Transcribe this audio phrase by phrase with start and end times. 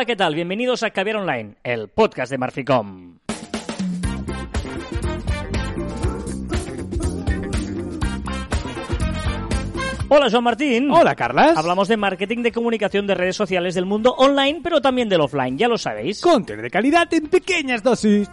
[0.00, 0.34] Hola, ¿qué tal?
[0.34, 3.18] Bienvenidos a Caviar Online, el podcast de Marficom.
[10.08, 10.90] Hola, Joan Martín.
[10.90, 11.56] Hola, Carlas.
[11.56, 15.56] Hablamos de marketing de comunicación de redes sociales del mundo online, pero también del offline,
[15.56, 16.20] ya lo sabéis.
[16.20, 18.28] Contenido de calidad en pequeñas dosis.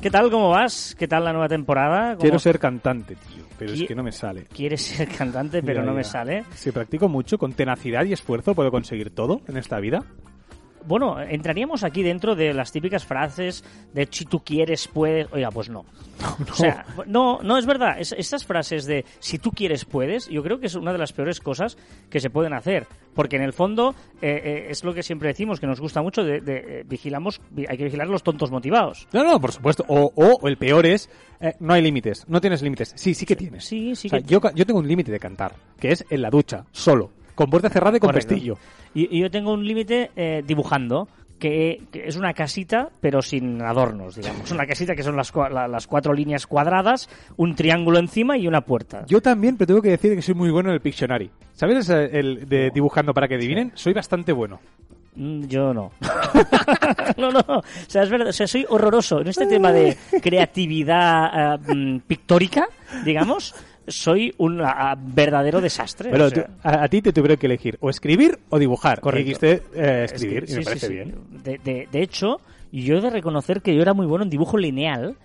[0.00, 0.30] ¿Qué tal?
[0.30, 0.94] ¿Cómo vas?
[0.96, 2.10] ¿Qué tal la nueva temporada?
[2.10, 4.44] ¿Cómo- Quiero ser cantante, tío, pero es que no me sale.
[4.54, 6.08] Quieres ser cantante, pero Ya, no me ya.
[6.10, 6.44] sale.
[6.54, 10.04] Si practico mucho, con tenacidad y esfuerzo, puedo conseguir todo en esta vida.
[10.86, 15.26] Bueno, entraríamos aquí dentro de las típicas frases de si tú quieres, puedes.
[15.32, 15.84] Oiga, pues no.
[16.50, 17.98] O sea, no, no es verdad.
[17.98, 21.12] Es- estas frases de si tú quieres, puedes, yo creo que es una de las
[21.12, 21.76] peores cosas
[22.10, 22.86] que se pueden hacer.
[23.14, 26.22] Porque en el fondo eh, eh, es lo que siempre decimos, que nos gusta mucho,
[26.24, 29.06] de, de, eh, vigilamos, vi- hay que vigilar los tontos motivados.
[29.12, 29.84] No, no, por supuesto.
[29.88, 32.92] O, o el peor es, eh, no hay límites, no tienes límites.
[32.96, 33.64] Sí, sí que tienes.
[33.64, 36.22] Sí, sí O sea, que- yo, yo tengo un límite de cantar, que es en
[36.22, 38.30] la ducha, solo, con puerta cerrada y con Correcto.
[38.30, 38.58] pestillo.
[38.94, 43.60] Y, y yo tengo un límite eh, dibujando, que, que es una casita, pero sin
[43.62, 44.50] adornos, digamos.
[44.52, 48.60] Una casita que son las, la- las cuatro líneas cuadradas, un triángulo encima y una
[48.60, 49.04] puerta.
[49.08, 51.30] Yo también, pero tengo que decir que soy muy bueno en el Pictionary.
[51.54, 53.72] ¿Sabes el de dibujando para que adivinen?
[53.74, 54.60] Soy bastante bueno.
[55.16, 55.90] Mm, Yo no.
[57.18, 57.40] no, no.
[57.48, 58.28] O sea, es verdad.
[58.28, 62.66] O sea, soy horroroso en este tema de creatividad eh, mm, pictórica,
[63.04, 63.54] digamos.
[63.92, 64.62] Soy un
[65.14, 66.10] verdadero desastre.
[66.10, 66.46] Pero o sea.
[66.46, 69.00] tú- a, a ti te tuvieron que elegir o escribir o dibujar.
[69.00, 69.46] Correcto.
[69.46, 69.60] Eh,
[70.04, 70.92] Es que- escribir, y sí, me parece sí.
[70.92, 71.14] bien.
[71.44, 72.40] De, de- de hecho,
[72.72, 75.16] yo he de reconocer que yo era muy bueno en dibujo lineal.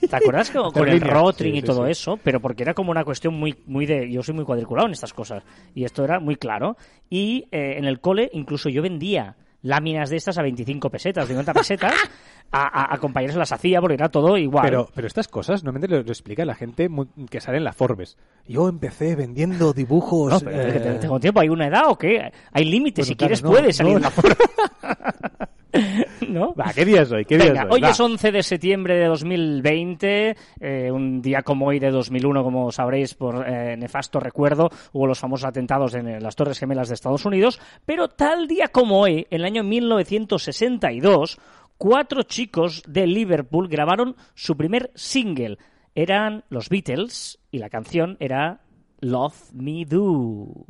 [0.00, 2.18] ¿Te acuerdas que, con el rotring y todo eso?
[2.22, 4.10] Pero porque era como una cuestión muy, muy de...
[4.10, 5.42] Yo soy muy cuadriculado en estas cosas.
[5.74, 6.76] Y esto era muy claro.
[7.10, 11.54] Y eh, en el cole incluso yo vendía láminas de estas a 25 pesetas, 50
[11.54, 11.94] pesetas,
[12.52, 14.64] a, a, a compañeros las hacía porque era todo igual.
[14.64, 16.88] Pero, pero estas cosas normalmente lo, lo explica la gente
[17.30, 18.16] que sale en la Forbes.
[18.46, 20.32] Yo empecé vendiendo dibujos.
[20.32, 21.40] No, pero es que eh, tengo tiempo.
[21.40, 22.32] ¿Hay una edad o qué?
[22.52, 23.06] Hay límites.
[23.06, 23.98] Bueno, si claro, quieres no, puedes salir no.
[23.98, 24.36] en la forma.
[26.32, 26.54] ¿No?
[26.54, 27.24] Va, ¿qué día es hoy?
[27.24, 31.66] ¿Qué día Venga, es hoy es 11 de septiembre de 2020, eh, un día como
[31.66, 36.20] hoy de 2001, como sabréis por eh, nefasto recuerdo, hubo los famosos atentados en eh,
[36.20, 41.38] las Torres Gemelas de Estados Unidos, pero tal día como hoy, en el año 1962,
[41.78, 45.58] cuatro chicos de Liverpool grabaron su primer single.
[45.94, 48.60] Eran los Beatles y la canción era
[49.00, 50.66] Love Me Do.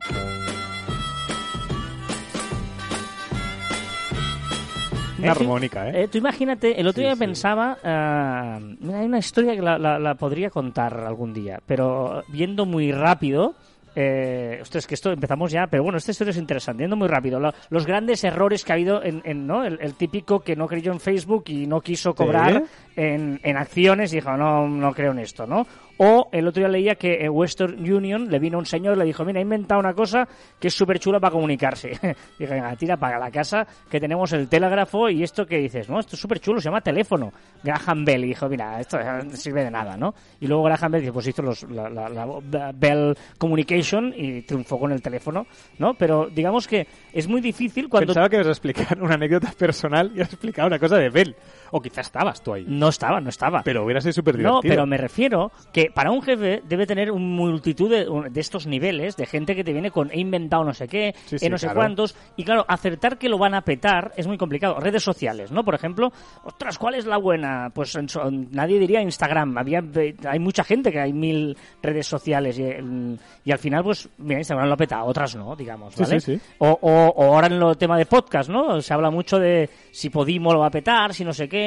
[5.18, 6.08] Una Eh, armónica, ¿eh?
[6.08, 7.18] tú imagínate, el otro día sí.
[7.18, 12.22] pensaba, ah, mira, hay una historia que la, la- la podría contar algún día, pero
[12.28, 13.54] viendo muy rápido,
[13.96, 17.40] eh, ostras, que esto empezamos ya, pero bueno, esta historia es interesante, viendo muy rápido,
[17.40, 19.64] lo- los grandes errores que ha habido en, en, ¿no?
[19.64, 22.62] El, el típico que no creyó en Facebook y no quiso cobrar
[22.94, 25.66] en, en acciones y dijo, no, no creo en esto, ¿no?
[25.98, 29.04] O el otro día leía que en Western Union le vino un señor y le
[29.04, 30.28] dijo, mira, he inventado una cosa
[30.58, 31.90] que es súper chula para comunicarse.
[32.38, 36.14] Dije, tira para la casa que tenemos el telégrafo y esto que dices, no, esto
[36.14, 37.32] es súper chulo, se llama teléfono.
[37.64, 40.14] Graham Bell y dijo, mira, esto no sirve de nada, ¿no?
[40.40, 44.78] Y luego Graham Bell dice, pues hizo los, la, la- la Bell Communication y triunfó
[44.78, 45.46] con el teléfono,
[45.78, 45.94] ¿no?
[45.94, 48.06] Pero digamos que es muy difícil cuando...
[48.08, 51.34] Pensaba que ibas a explicar una anécdota personal y has explicado una cosa de Bell.
[51.70, 52.64] O quizás estabas tú ahí.
[52.66, 53.62] No estaba, no estaba.
[53.62, 54.56] Pero hubiera sido súper divertido.
[54.56, 58.66] No, pero me refiero que para un jefe debe tener un multitud de, de estos
[58.66, 61.58] niveles de gente que te viene con he inventado no sé qué, Sí, he no
[61.58, 61.80] sé claro.
[61.80, 62.16] cuántos.
[62.36, 64.78] Y claro, acertar que lo van a petar es muy complicado.
[64.80, 65.64] Redes sociales, ¿no?
[65.64, 66.12] Por ejemplo,
[66.44, 67.70] ostras, ¿cuál es la buena?
[67.74, 68.08] Pues en
[68.52, 69.56] nadie diría Instagram.
[69.58, 69.82] Había,
[70.26, 74.38] hay mucha gente que hay mil redes sociales y, el- y al final, pues, mira,
[74.40, 76.20] Instagram lo ha petado, otras no, digamos, ¿vale?
[76.20, 76.40] sí, sí.
[76.58, 78.80] O, o, o ahora en el tema de podcast, ¿no?
[78.80, 81.57] Se habla mucho de si Podimo lo va a petar, si no sé qué,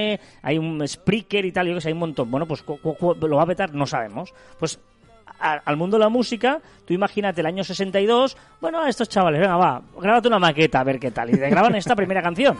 [0.41, 2.29] hay un Spreaker y tal, yo que sé, hay un montón.
[2.31, 4.33] Bueno, pues lo va a petar, no sabemos.
[4.59, 4.79] Pues
[5.39, 9.39] a- al mundo de la música, tú imagínate el año 62, bueno, a estos chavales,
[9.41, 12.55] venga, va, grábate una maqueta a ver qué tal, y te graban esta primera canción.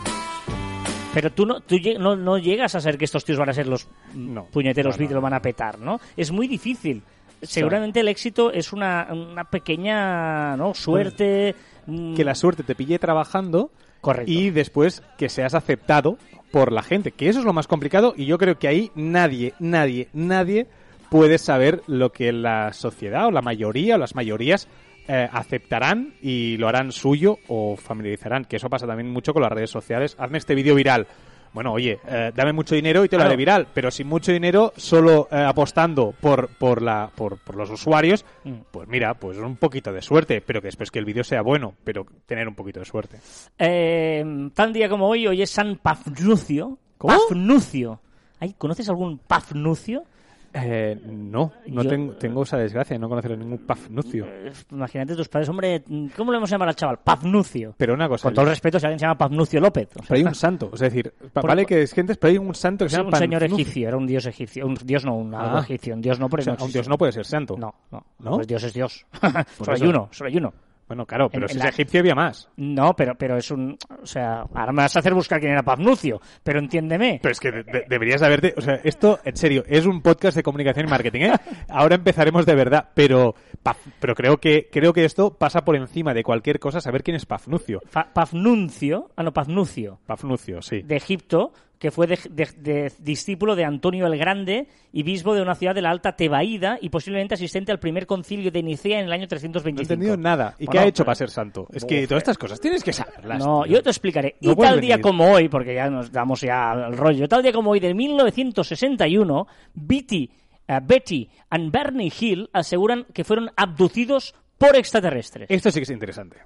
[1.13, 3.67] Pero tú no, tú no, no llegas a ser que estos tíos van a ser
[3.67, 5.99] los mm, No, puñeteros no, lo van a petar, ¿no?
[6.15, 7.03] Es muy difícil.
[7.41, 10.73] Seguramente el éxito es una, una pequeña ¿no?
[10.73, 11.53] suerte.
[11.87, 13.71] mm, Que la suerte te pille trabajando
[14.01, 14.31] Correcto.
[14.31, 16.17] y después que seas aceptado
[16.51, 17.11] por la gente.
[17.11, 20.67] Que eso es lo más complicado y yo creo que ahí nadie, nadie, nadie
[21.09, 24.67] puede saber lo que la sociedad o la mayoría o las mayorías
[25.07, 28.45] eh, aceptarán y lo harán suyo o familiarizarán.
[28.45, 30.15] Que eso pasa también mucho con las redes sociales.
[30.19, 31.07] Hazme este vídeo viral.
[31.53, 33.29] Bueno, oye, eh, dame mucho dinero y te lo Claro.
[33.31, 37.69] haré viral, pero sin mucho dinero, solo eh, apostando por, por, la, por, por los
[37.69, 38.53] usuarios, Mm.
[38.71, 41.73] pues mira, pues un poquito de suerte, pero que después que el vídeo sea bueno,
[41.83, 43.17] pero tener un poquito de suerte.
[43.59, 46.77] Eh, tal día como hoy, hoy es San Pafnucio.
[46.97, 47.13] ¿Cómo?
[47.27, 47.99] Pafnucio.
[48.39, 50.03] Ay, ¿Conoces algún Pafnucio?
[50.53, 54.25] Eh, no, no Yo- tengo, tengo esa desgracia de no conocer a ningún Pafnucio.
[54.27, 55.81] Eh, Imagínate tus padres, hombre,
[56.15, 56.99] ¿cómo le vamos a llamar al chaval?
[57.03, 57.73] Pafnucio.
[57.77, 59.87] Pero una cosa, Con todo el respeto, si alguien se llama Pafnucio López.
[59.95, 62.37] o sea, pero hay un santo, es decir, Por- vale que es gente, pero hay
[62.37, 64.65] un santo que se llama un señor egipcio, era un dios egipcio.
[64.65, 65.59] Un dios no, un Ah.
[65.63, 65.93] egipcio.
[65.93, 67.55] Un dios no, porque O sea, no un dios no puede ser santo.
[67.57, 68.03] No, no.
[68.19, 68.31] ¿No?
[68.35, 69.05] Pues Dios es Dios.
[69.57, 70.53] solo hay uno, solo hay uno.
[70.91, 72.49] Bueno, claro, pero En- si en es la- egipcio había más.
[72.57, 73.77] No, pero, pero es un...
[74.03, 77.19] O sea, ahora me vas a hacer buscar quién era Pafnucio, pero entiéndeme.
[77.21, 78.53] Pero es que de- de- deberías haberte...
[78.57, 81.33] O sea, esto, en serio, es un podcast de comunicación y marketing, ¿eh?
[81.69, 86.13] Ahora empezaremos de verdad, pero Paf- pero creo que creo que esto pasa por encima
[86.13, 87.81] de cualquier cosa saber quién es Pafnucio.
[87.85, 90.81] Fa- Pafnuncio, ah no, Pafnucio, Pafnucio, sí.
[90.81, 95.41] de Egipto, que fue de- de- de- discípulo de Antonio el Grande y bispo de
[95.41, 99.07] una ciudad de la Alta Tebaída y posiblemente asistente al primer concilio de Nicea en
[99.07, 99.81] el año No he 325.
[99.93, 100.55] entendido nada.
[100.59, 101.67] ¿Y qué ha hecho para ser santo?
[101.73, 103.43] Es que todas estas cosas tienes que saberlas.
[103.43, 103.73] No, tío.
[103.77, 104.35] yo te explicaré.
[104.41, 107.51] No y tal día como hoy, porque ya nos damos ya al rollo, tal día
[107.51, 110.29] como hoy de 1961, Betty,
[110.67, 115.47] eh, Betty and Bernie Hill aseguran que fueron abducidos por extraterrestres.
[115.49, 116.37] Esto sí que es interesante.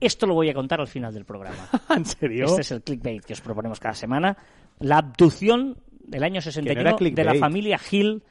[0.00, 1.68] Esto lo voy a contar al final del programa.
[1.94, 2.46] ¿En serio?
[2.46, 4.36] Este es el clickbait que os proponemos cada semana.
[4.78, 8.22] La abducción del año 61 de la familia Hill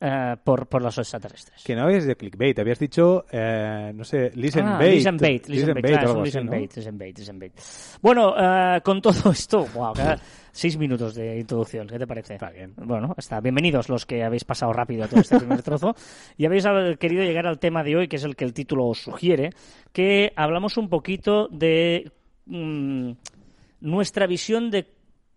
[0.00, 1.62] eh, por, por los extraterrestres.
[1.62, 4.94] Que no habías de clickbait, habías dicho, eh, no sé, listen Ah, bait.
[4.94, 6.50] listen bait, listen bait, claro, así, listen ¿no?
[6.52, 7.52] bait, listen bait, listen bait.
[8.00, 9.92] Bueno, eh, con todo esto, wow,
[10.52, 12.34] seis minutos de introducción, ¿qué te parece?
[12.34, 12.72] Está bien.
[12.76, 13.40] Bueno, está.
[13.40, 15.94] Bienvenidos los que habéis pasado rápido a todo este primer trozo
[16.38, 16.64] y habéis
[16.98, 19.50] querido llegar al tema de hoy, que es el que el título os sugiere,
[19.92, 22.10] que hablamos un poquito de
[22.46, 23.12] mm,
[23.80, 24.88] nuestra visión de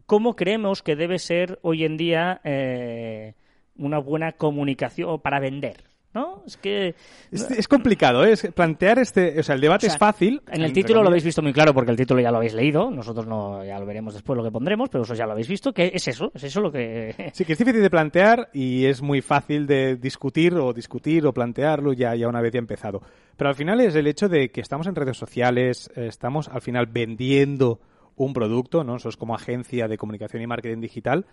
[0.06, 3.33] cómo creemos que debe ser hoy en día eh,
[3.77, 5.83] una buena comunicación para vender.
[6.13, 6.43] ¿No?
[6.45, 6.93] Es que
[7.31, 8.33] Es, es complicado, ¿eh?
[8.33, 9.39] Es plantear este...
[9.39, 10.43] O sea, el debate O sea, es fácil.
[10.51, 12.91] En el título lo habéis visto muy claro porque el título ya lo habéis leído.
[12.91, 15.73] Nosotros no, ya lo veremos después lo que pondremos, pero vosotros ya lo habéis visto.
[15.73, 17.31] Que es eso, es eso lo que.
[17.33, 21.33] Sí, que es difícil de plantear y es muy fácil de discutir o discutir o
[21.33, 23.01] plantearlo ya, ya una vez ya empezado.
[23.35, 26.85] Pero al final es el hecho de que estamos en redes sociales, estamos al final
[26.85, 27.79] vendiendo
[28.15, 28.93] un producto, ¿no?
[28.93, 31.25] Nosotros como agencia de comunicación y marketing digital.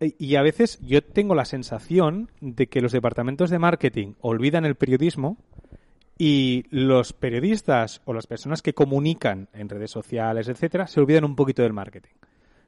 [0.00, 4.64] Eh, Y a veces yo tengo la sensación de que los departamentos de marketing olvidan
[4.64, 5.36] el periodismo
[6.18, 11.36] y los periodistas o las personas que comunican en redes sociales, etcétera, se olvidan un
[11.36, 12.12] poquito del marketing.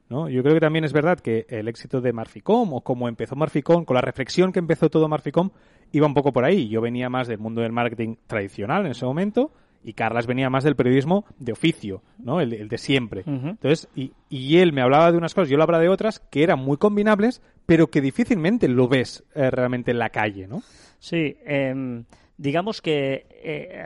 [0.09, 0.29] ¿no?
[0.29, 3.85] Yo creo que también es verdad que el éxito de Marficom o como empezó Marficom,
[3.85, 5.51] con la reflexión que empezó todo Marficom,
[5.91, 6.67] iba un poco por ahí.
[6.67, 9.51] Yo venía más del mundo del marketing tradicional en ese momento
[9.83, 12.41] y Carlas venía más del periodismo de oficio, ¿no?
[12.41, 13.23] El, el de siempre.
[13.25, 16.43] Entonces, y, y él me hablaba de unas cosas, yo le hablaba de otras que
[16.43, 20.61] eran muy combinables, pero que difícilmente lo ves eh, realmente en la calle, ¿no?
[20.99, 22.03] Sí, em,
[22.37, 23.25] digamos que.
[23.41, 23.81] eh,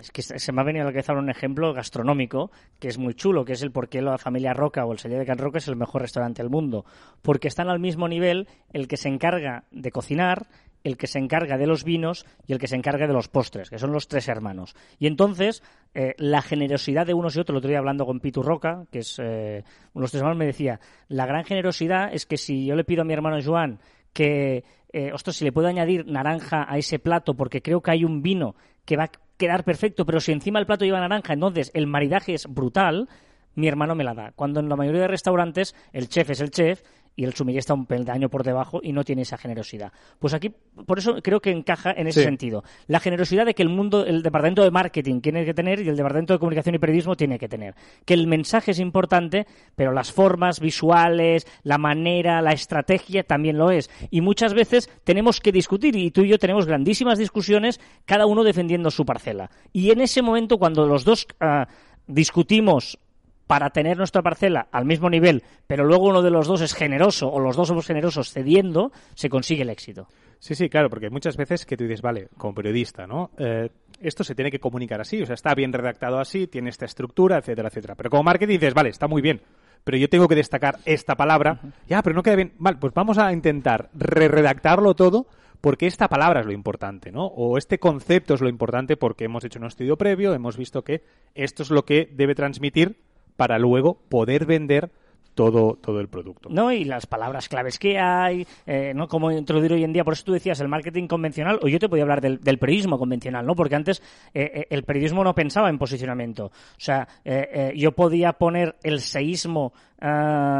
[0.00, 3.14] es que se me ha venido a la cabeza un ejemplo gastronómico que es muy
[3.14, 5.58] chulo, que es el por qué la familia Roca o el Sello de Can Roca
[5.58, 6.84] es el mejor restaurante del mundo.
[7.22, 10.46] Porque están al mismo nivel el que se encarga de cocinar,
[10.84, 13.70] el que se encarga de los vinos y el que se encarga de los postres,
[13.70, 14.76] que son los tres hermanos.
[14.98, 15.62] Y entonces,
[15.94, 19.00] eh, la generosidad de unos y otros, el otro día hablando con Pitu Roca, que
[19.00, 19.64] es eh,
[19.94, 20.78] uno de los tres hermanos, me decía,
[21.08, 23.80] la gran generosidad es que si yo le pido a mi hermano Joan
[24.12, 28.04] que, eh, ostras, si le puedo añadir naranja a ese plato porque creo que hay
[28.04, 28.54] un vino
[28.84, 32.34] que va a quedar perfecto, pero si encima el plato lleva naranja, entonces el maridaje
[32.34, 33.08] es brutal,
[33.54, 34.32] mi hermano me la da.
[34.32, 36.82] Cuando en la mayoría de restaurantes el chef es el chef
[37.16, 39.92] y el sumiller está un peldaño por debajo y no tiene esa generosidad.
[40.18, 40.52] Pues aquí,
[40.86, 42.24] por eso creo que encaja en ese Sí.
[42.26, 42.64] sentido.
[42.88, 45.96] La generosidad de que el mundo, el departamento de marketing tiene que tener y el
[45.96, 47.74] departamento de comunicación y periodismo tiene que tener.
[48.04, 49.46] Que el mensaje es importante,
[49.76, 53.90] pero las formas visuales, la manera, la estrategia también lo es.
[54.10, 58.42] Y muchas veces tenemos que discutir y tú y yo tenemos grandísimas discusiones, cada uno
[58.44, 59.50] defendiendo su parcela.
[59.72, 61.68] Y en ese momento, cuando los dos ah,
[62.06, 62.98] discutimos
[63.46, 67.30] para tener nuestra parcela al mismo nivel, pero luego uno de los dos es generoso
[67.30, 70.08] o los dos somos generosos cediendo, se consigue el éxito.
[70.38, 73.30] Sí, sí, claro, porque muchas veces que tú dices, vale, como periodista, ¿no?
[73.38, 73.70] Eh,
[74.00, 77.38] esto se tiene que comunicar así, o sea, está bien redactado así, tiene esta estructura,
[77.38, 77.94] etcétera, etcétera.
[77.94, 79.40] Pero como marketing dices, vale, está muy bien,
[79.84, 82.52] pero yo tengo que destacar esta palabra, ya, pero no queda bien.
[82.58, 85.26] Vale, pues vamos a intentar re-redactarlo todo
[85.60, 87.24] porque esta palabra es lo importante, ¿no?
[87.24, 91.02] O este concepto es lo importante porque hemos hecho un estudio previo, hemos visto que
[91.34, 92.98] esto es lo que debe transmitir
[93.36, 94.90] para luego poder vender
[95.34, 96.48] todo, todo el producto.
[96.50, 96.72] ¿no?
[96.72, 99.08] Y las palabras claves que hay, eh, ¿no?
[99.08, 100.04] Cómo introducir hoy en día.
[100.04, 103.44] Por eso tú decías el marketing convencional, o yo te podía hablar del, periodismo convencional,
[103.44, 103.54] ¿no?
[103.54, 104.00] Porque antes
[104.32, 106.46] eh, eh, el periodismo no pensaba en posicionamiento.
[106.46, 109.72] O sea, eh, eh, yo podía poner el seísmo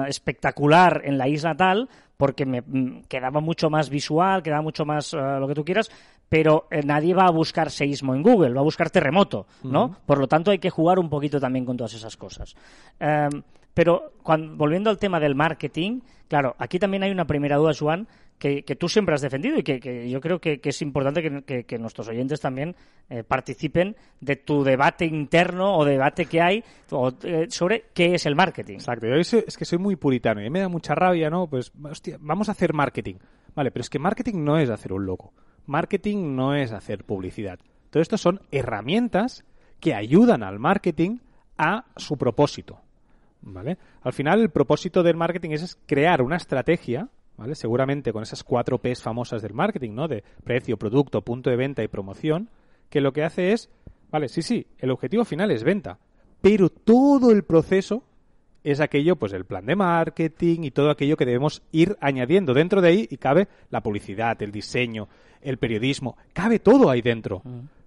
[0.09, 5.13] espectacular en la isla tal porque me mm, quedaba mucho más visual, quedaba mucho más
[5.13, 5.91] lo que tú quieras,
[6.35, 9.99] pero eh, nadie va a buscar seísmo en Google, va a buscar terremoto, ¿no?
[10.05, 12.57] Por lo tanto, hay que jugar un poquito también con todas esas cosas.
[12.99, 13.41] Em,
[13.73, 14.15] pero
[14.57, 18.89] volviendo al tema del marketing, claro, aquí también hay una primera duda, Juan, que, tú
[18.89, 21.23] siempre has defendido y que, yo creo que, es importante
[21.65, 22.75] que, nuestros oyentes también
[23.09, 26.65] eh, participen de tu debate interno o debate que hay
[27.23, 28.75] eh, sobre qué es el marketing.
[28.75, 31.47] Exacto, yo es, que soy muy puritano y me da mucha rabia, ¿no?
[31.47, 33.19] Pues, hostia, vamos a hacer marketing.
[33.55, 35.33] Vale, pero es que marketing no es hacer un logo.
[35.67, 37.59] Marketing no es hacer publicidad.
[37.91, 39.45] Todo esto son herramientas
[39.81, 41.19] que ayudan al marketing
[41.57, 42.81] a su propósito.
[43.45, 43.79] ¿vale?
[44.03, 47.55] Al final, el propósito del marketing es, crear una estrategia, ¿vale?
[47.55, 50.09] Seguramente con esas cuatro P's famosas del marketing, ¿no?
[50.09, 52.49] De precio, producto, punto de venta y promoción,
[52.91, 53.71] que lo que hace es,
[54.11, 55.99] vale, sí, sí, el objetivo final es venta,
[56.41, 58.05] pero todo el proceso
[58.65, 62.81] es aquello, pues el plan de marketing y todo aquello que debemos ir añadiendo dentro
[62.81, 65.09] de ahí y cabe la publicidad, el diseño,
[65.43, 67.43] el periodismo, cabe todo ahí dentro.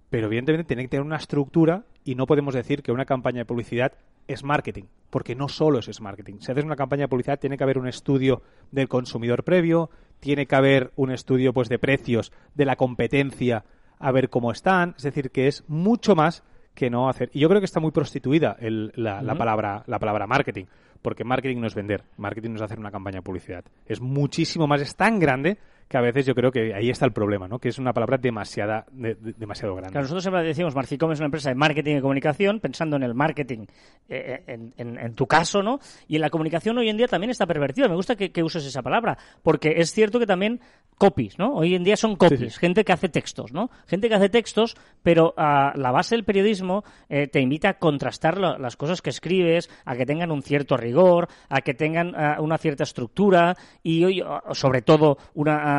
[0.09, 3.45] Pero evidentemente tiene que tener una estructura y no podemos decir que una campaña de
[3.45, 3.93] publicidad
[4.27, 6.35] es marketing, porque no solo es marketing.
[6.39, 10.45] Si haces una campaña de publicidad, tiene que haber un estudio del consumidor previo, tiene
[10.45, 13.65] que haber un estudio pues de precios de la competencia,
[13.99, 16.43] a ver cómo están, es decir, que es mucho más
[16.77, 17.31] que no hacer.
[17.33, 20.65] Y yo creo que está muy prostituida la, la, palabra, la palabra marketing,
[21.01, 23.65] porque marketing no es vender, marketing no es hacer una campaña de publicidad.
[23.87, 25.57] Es muchísimo más, es tan grande
[25.87, 27.59] que a veces yo creo que ahí está el problema, ¿no?
[27.59, 29.91] Que es una palabra demasiada, demasiado grande.
[29.91, 33.13] Claro, nosotros siempre decimos, Marficom es una empresa de marketing y comunicación, pensando en el
[33.13, 33.65] marketing
[34.09, 35.79] eh, eh, en, tu caso, ¿no?
[36.07, 37.87] Y en la comunicación hoy en día también está pervertida.
[37.87, 40.59] Me gusta que, uses esa palabra, porque es cierto que también
[40.97, 41.53] copies, ¿no?
[41.53, 43.69] Hoy en día son copies, gente que hace textos, ¿no?
[43.87, 48.37] Gente que hace textos, pero a la base del periodismo eh, te invita a contrastar
[48.37, 52.83] las cosas que escribes, a que tengan un cierto rigor, a que tengan una cierta
[52.83, 54.21] estructura y,
[54.53, 55.76] sobre todo, una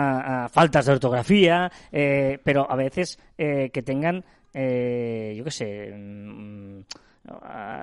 [0.50, 6.80] faltas de ortografía, eh, pero a veces eh, que tengan, eh, yo qué sé, mm,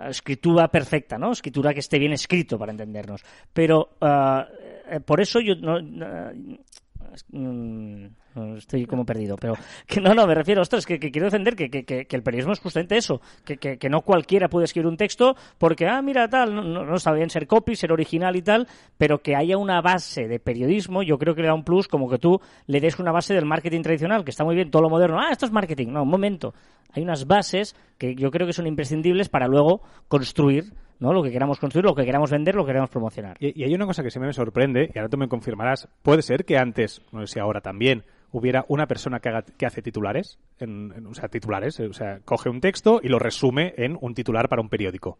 [0.10, 1.32] escritura perfecta, ¿no?
[1.32, 3.24] Escritura que esté bien escrito para entendernos.
[3.54, 4.48] Pero ah,
[5.06, 5.80] por eso yo no,
[7.32, 8.08] mm,
[8.58, 9.56] estoy como perdido, pero
[9.88, 12.60] que no, no, me refiero, ostras, que, que quiero defender que, que, el periodismo es
[12.60, 17.14] justamente eso, que, no cualquiera puede escribir un texto porque, ah, mira, tal, no, no,
[17.14, 21.18] bien ser copy, ser original y tal, pero que haya una base de periodismo, yo
[21.18, 23.82] creo que le da un plus como que tú le des una base del marketing
[23.82, 26.54] tradicional, que está muy bien, todo lo moderno, ah, esto es marketing, no, un momento,
[26.92, 31.14] hay unas bases que yo creo que son imprescindibles para luego construir ¿no?
[31.14, 33.38] Lo que queramos construir, lo que queramos vender, lo que queramos promocionar.
[33.40, 36.46] Y, hay una cosa que siempre me sorprende, y ahora tú me confirmarás, puede ser
[36.46, 40.40] que antes, no sé si ahora también, hubiera una persona que, haga, que hace titulares,
[40.60, 44.50] en, o sea, titulares, o sea, coge un texto y lo resume en un titular
[44.50, 45.18] para un periódico.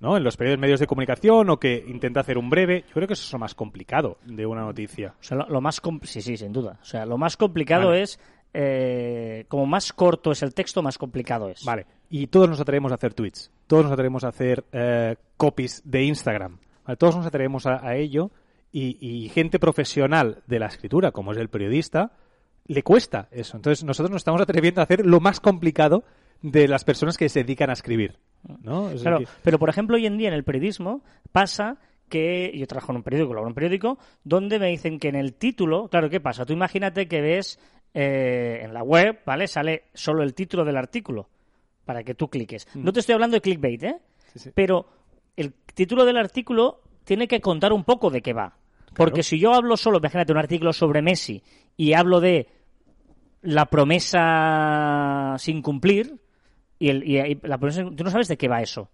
[0.00, 0.16] ¿no?
[0.16, 2.84] En los periódicos medios de comunicación o que intenta hacer un breve.
[2.88, 5.14] Yo creo que eso es lo más complicado de una noticia.
[5.20, 6.78] O sea, lo, más sí, sí, sin duda.
[6.80, 8.20] O sea, lo más complicado es
[8.54, 11.64] eh, como más corto es el texto, más complicado es.
[11.64, 11.86] Vale.
[12.10, 13.50] Y todos nos atrevemos a hacer tweets.
[13.66, 16.58] Todos nos atrevemos a hacer eh, copies de Instagram.
[16.96, 18.30] Todos nos atrevemos a, ello.
[18.72, 22.12] Y, y, gente profesional de la escritura, como es el periodista,
[22.68, 23.56] le cuesta eso.
[23.56, 26.04] Entonces nosotros nos estamos atreviendo a hacer lo más complicado
[26.42, 28.18] de las personas que se dedican a escribir.
[28.62, 28.90] ¿no?
[29.02, 32.98] claro, pero por ejemplo hoy en día en el periodismo pasa que yo trabajo en
[32.98, 36.46] un periódico, en un periódico, donde me dicen que en el título, claro, ¿qué pasa?
[36.46, 37.58] Tú imagínate que ves
[37.92, 39.46] eh, en la web, ¿vale?
[39.46, 41.28] Sale solo el título del artículo
[41.84, 42.66] para que tú cliques.
[42.74, 42.84] Mm.
[42.84, 43.96] No te estoy hablando de clickbait, ¿eh?
[44.54, 44.86] Pero
[45.36, 48.56] el título del artículo tiene que contar un poco de qué va.
[48.94, 51.42] Porque si yo hablo solo, imagínate un artículo sobre Messi
[51.76, 52.48] y hablo de
[53.42, 56.18] la promesa sin cumplir
[56.78, 58.90] y, el, y la promesa, tú no sabes de qué va eso.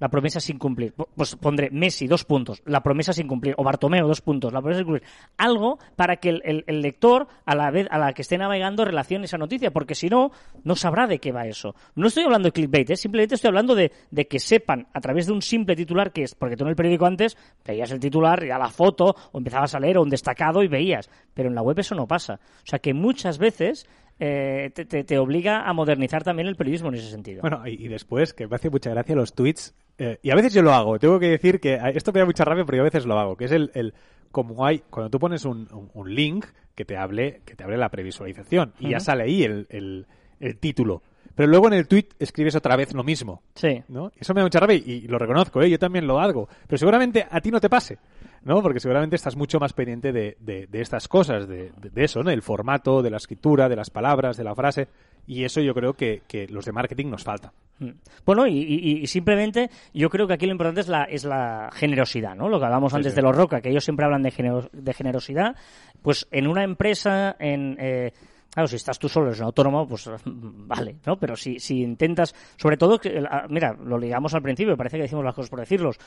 [0.00, 0.92] La promesa sin cumplir.
[0.92, 2.62] Pues pondré Messi, dos puntos.
[2.66, 3.54] La promesa sin cumplir.
[3.58, 4.52] O Bartomeo, dos puntos.
[4.52, 5.08] La promesa sin cumplir.
[5.38, 9.26] Algo para que el, el, lector, a la vez a la que esté navegando, relacione
[9.26, 9.70] esa noticia.
[9.70, 10.32] Porque si no,
[10.64, 11.74] no sabrá de qué va eso.
[11.94, 12.96] No estoy hablando de clickbait, ¿eh?
[12.96, 16.34] simplemente estoy hablando de, de, que sepan, a través de un simple titular que es.
[16.34, 19.80] Porque tú en el periódico antes veías el titular, ya la foto, o empezabas a
[19.80, 21.08] leer, o un destacado y veías.
[21.34, 22.40] Pero en la web eso no pasa.
[22.64, 23.86] O sea que muchas veces
[24.18, 27.40] eh, te, te, obliga a modernizar también el periodismo en ese sentido.
[27.40, 30.62] Bueno, y, después, que me hace mucha gracia los tweets, eh, y a veces yo
[30.62, 33.06] lo hago, tengo que decir que esto me da mucha rabia, pero yo a veces
[33.06, 33.94] lo hago, que es el, el
[34.30, 37.88] como hay, cuando tú pones un, un, link que te hable, que te hable la
[37.88, 40.06] previsualización, y ya sale ahí el, el,
[40.40, 41.02] el título
[41.34, 43.42] pero luego en el tweet escribes otra vez lo mismo.
[43.54, 43.82] Sí.
[43.88, 44.12] ¿no?
[44.16, 45.70] Eso me da mucha rabia y, lo reconozco, ¿eh?
[45.70, 46.48] yo también lo hago.
[46.66, 47.98] Pero seguramente a ti no te pase.
[48.44, 48.62] ¿No?
[48.62, 52.30] Porque seguramente estás mucho más pendiente de, de, estas cosas, de, de, eso, ¿no?
[52.30, 54.88] El formato, de la escritura, de las palabras, de la frase.
[55.26, 57.52] Y eso yo creo que, que los de marketing nos falta.
[57.78, 57.90] Mm.
[58.26, 62.48] Bueno, y, simplemente yo creo que aquí lo importante es la, es la generosidad, ¿no?
[62.48, 65.56] Lo que hablamos antes de los Roca, que ellos siempre hablan de, de generosidad.
[66.02, 67.76] Pues en una empresa, en...
[67.80, 68.12] Eh,
[68.54, 71.16] Claro, si estás tú solo, eres un autónomo, pues vale, ¿no?
[71.18, 73.00] Pero si, si intentas, sobre todo,
[73.48, 75.98] mira, lo ligamos al principio, parece que decimos las cosas por decirlos.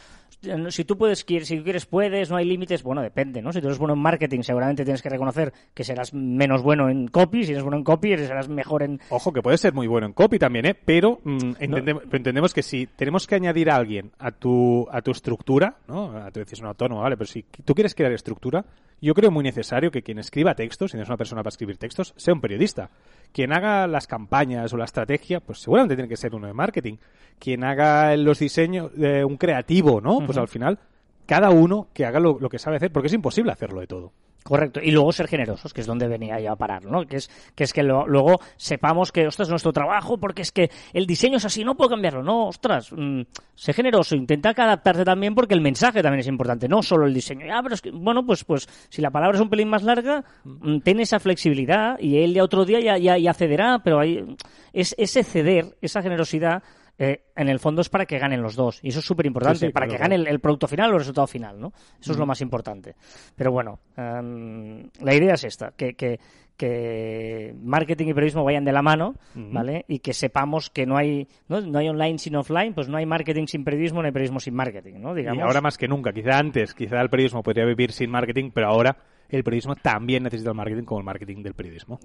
[0.69, 3.51] Si tú puedes, si quieres, puedes, no hay límites, bueno, depende, ¿no?
[3.51, 7.09] Si tú eres bueno en marketing, seguramente tienes que reconocer que serás menos bueno en
[7.09, 9.01] copy, si eres bueno en copy, serás mejor en...
[9.09, 10.73] Ojo, que puedes ser muy bueno en copy también, ¿eh?
[10.73, 15.79] Pero mm, entendemos que si tenemos que añadir a alguien a tu, a tu estructura,
[15.89, 16.11] ¿no?
[16.11, 17.17] A tu decisión un autónomo, ¿vale?
[17.17, 18.65] Pero si tú quieres crear estructura,
[18.99, 21.77] yo creo muy necesario que quien escriba textos, si no es una persona para escribir
[21.77, 22.89] textos, sea un periodista.
[23.31, 26.95] Quien haga las campañas o la estrategia, pues seguramente tiene que ser uno de marketing.
[27.37, 30.25] Quien haga los diseños, de un creativo, ¿no?
[30.25, 30.79] Pues al final,
[31.25, 34.11] cada uno que haga lo que sabe hacer, porque es imposible hacerlo de todo.
[34.43, 34.79] Correcto.
[34.81, 37.05] Y luego ser generosos, que es donde venía yo a parar, ¿no?
[37.05, 41.05] Que es que, es que luego sepamos que, ostras, nuestro trabajo, porque es que el
[41.05, 42.23] diseño es así, no puedo cambiarlo.
[42.23, 43.23] No, ostras, mm,
[43.55, 47.45] sé generoso, intenta adaptarte también porque el mensaje también es importante, no solo el diseño.
[47.61, 50.79] Pero es que, bueno, pues, pues si la palabra es un pelín más larga, mm,
[50.79, 54.23] ten esa flexibilidad y él ya otro día ya, ya, ya cederá, pero hay,
[54.71, 56.63] es, ese ceder, esa generosidad,
[56.99, 58.79] eh, en el fondo es para que ganen los dos.
[58.81, 61.59] Y eso es súper importante, para que gane el, producto final o el resultado final,
[61.59, 61.71] ¿no?
[62.01, 62.95] Eso es lo más importante.
[63.35, 66.19] Pero bueno, em, la idea es esta, que, que,
[66.55, 69.85] que, marketing y periodismo vayan de la mano, ¿vale?
[69.87, 71.61] Y que sepamos que no hay, ¿no?
[71.61, 74.55] no hay online sin offline, pues no hay marketing sin periodismo, no hay periodismo sin
[74.55, 75.13] marketing, ¿no?
[75.13, 75.37] Digamos.
[75.37, 78.67] Y ahora más que nunca, quizá antes, quizá el periodismo podría vivir sin marketing, pero
[78.67, 78.97] ahora
[79.29, 81.99] el periodismo también necesita el marketing como el marketing del periodismo.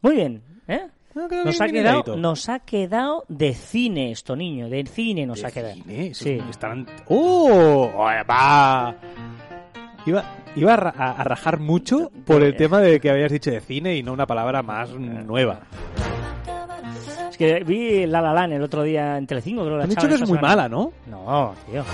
[0.00, 0.88] Muy bien, ¿eh?
[1.14, 4.68] Nos, ha quedado, nos ha quedado de cine esto, niño.
[4.68, 5.74] De cine nos ha quedado.
[5.74, 6.14] Cine?
[6.14, 6.38] Sí.
[7.08, 7.90] ¡Oh!
[8.28, 8.94] ¡Va!
[10.04, 10.24] Iba,
[10.56, 14.12] iba a, rajar mucho por el tema de que habías dicho de cine y no
[14.12, 15.60] una palabra más nueva.
[17.30, 19.80] Es que vi La La Land el otro día en Telecinco, creo.
[19.80, 20.92] Han dicho que es muy mala, ¿no?
[21.06, 21.84] No, tío.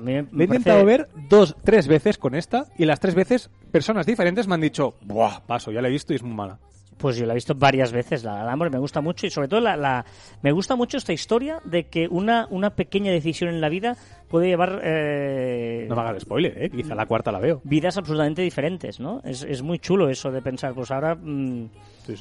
[0.00, 4.46] Me, he intentado ver dos, tres veces con esta y las tres veces personas diferentes
[4.46, 5.40] me han dicho, ¡buah!
[5.46, 6.58] Paso, ya la he visto y es muy mala.
[6.98, 9.60] Pues yo la he visto varias veces, la La me gusta mucho y sobre todo
[9.60, 10.04] la, la,
[10.42, 13.96] me gusta mucho esta historia de que una, una pequeña decisión en la vida
[14.28, 14.80] puede llevar...
[14.82, 16.70] Eh, no me hagas spoiler, ¿eh?
[16.70, 17.60] quizá la cuarta la veo.
[17.64, 19.20] Vidas absolutamente diferentes, ¿no?
[19.24, 21.68] Es, es muy chulo eso de pensar, pues ahora, mm,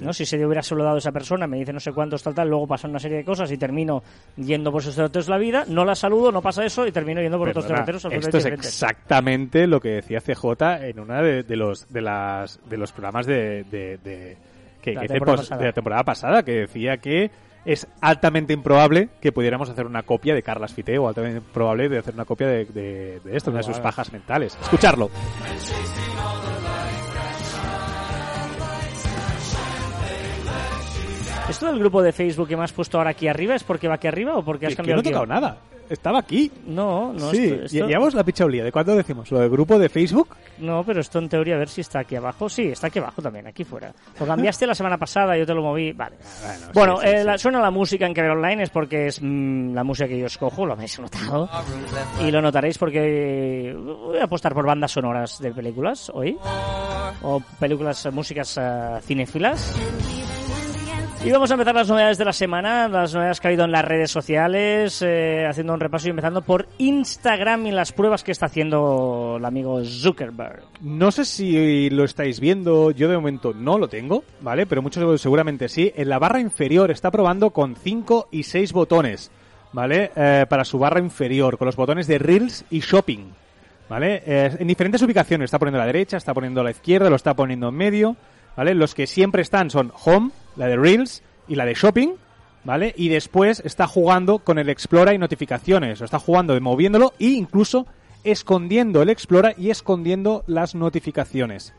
[0.01, 0.13] ¿no?
[0.13, 2.33] si se le hubiera solo dado a esa persona, me dice no sé cuántos, tal,
[2.33, 4.01] tal, luego pasa una serie de cosas y termino
[4.37, 7.37] yendo por esos derroteros la vida, no la saludo, no pasa eso y termino yendo
[7.37, 11.91] por otros derroteros Esto es exactamente lo que decía CJ en una de, de los,
[11.91, 13.65] de, las, de los programas de
[14.93, 17.31] que, de la temporada pasada, que decía que
[17.65, 21.97] es altamente improbable que pudiéramos hacer una copia de Carlas Fite o altamente improbable de
[21.97, 24.57] hacer una copia de, de, esto, una de sus pajas mentales.
[24.61, 25.09] Escucharlo.
[31.49, 33.95] ¿Esto del grupo de Facebook que me has puesto ahora aquí arriba es porque va
[33.95, 35.57] aquí arriba o porque has cambiado que no he tocado nada.
[35.89, 36.51] Estaba aquí.
[36.65, 37.31] No, no.
[37.31, 38.63] Sí, esto, llevamos la pichaulía.
[38.63, 39.31] ¿De cuándo decimos?
[39.31, 40.35] ¿Lo del grupo de Facebook?
[40.57, 42.49] No, pero esto en teoría a ver si está aquí abajo.
[42.49, 43.93] Sí, está aquí abajo también, aquí fuera.
[44.19, 45.93] Lo cambiaste la semana pasada, yo te lo moví.
[45.93, 46.17] Vale.
[46.43, 50.09] Ah, bueno, eh, suena la música en Caber Online es porque es mm, la música
[50.09, 51.49] que yo escojo, lo habéis notado.
[52.21, 56.37] Y lo notaréis porque voy a apostar por bandas sonoras de películas hoy.
[57.21, 59.73] O películas, músicas uh, cinéfilas.
[61.25, 63.71] Y vamos a empezar las novedades de la semana, las novedades que ha habido en
[63.71, 68.31] las redes sociales, eh, haciendo un repaso y empezando por Instagram y las pruebas que
[68.31, 70.63] está haciendo el amigo Zuckerberg.
[70.81, 74.67] No sé si lo estáis viendo, yo de momento no lo tengo, ¿vale?
[74.67, 75.91] Pero muchos seguramente sí.
[75.95, 79.29] En la barra inferior está probando con 5 y 6 botones,
[79.73, 80.11] ¿vale?
[80.15, 83.31] Eh, para su barra inferior, con los botones de Reels y Shopping.
[83.89, 84.21] ¿Vale?
[84.25, 87.15] Eh, en diferentes ubicaciones, está poniendo a la derecha, está poniendo a la izquierda, lo
[87.15, 88.17] está poniendo en medio,
[88.57, 88.73] ¿vale?
[88.73, 92.09] Los que siempre están son Home, la de Reels y la de Shopping,
[92.65, 92.93] ¿vale?
[92.97, 97.87] Y después está jugando con el Explora y notificaciones, lo está jugando moviéndolo e incluso
[98.25, 101.73] escondiendo el Explora y escondiendo las notificaciones.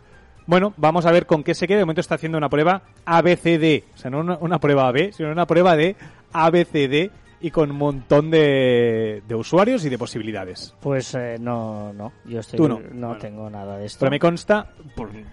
[0.47, 1.79] Bueno, vamos a ver con qué se queda.
[1.79, 3.83] De momento está haciendo una prueba ABCD.
[3.95, 5.95] O sea, no una, una prueba AB, sino una prueba de
[6.33, 7.11] ABCD
[7.41, 10.75] y con un montón de, de usuarios y de posibilidades.
[10.81, 12.59] Pues eh, no, no, yo estoy,
[12.93, 14.01] no, tengo nada de esto.
[14.01, 14.73] Pero me consta,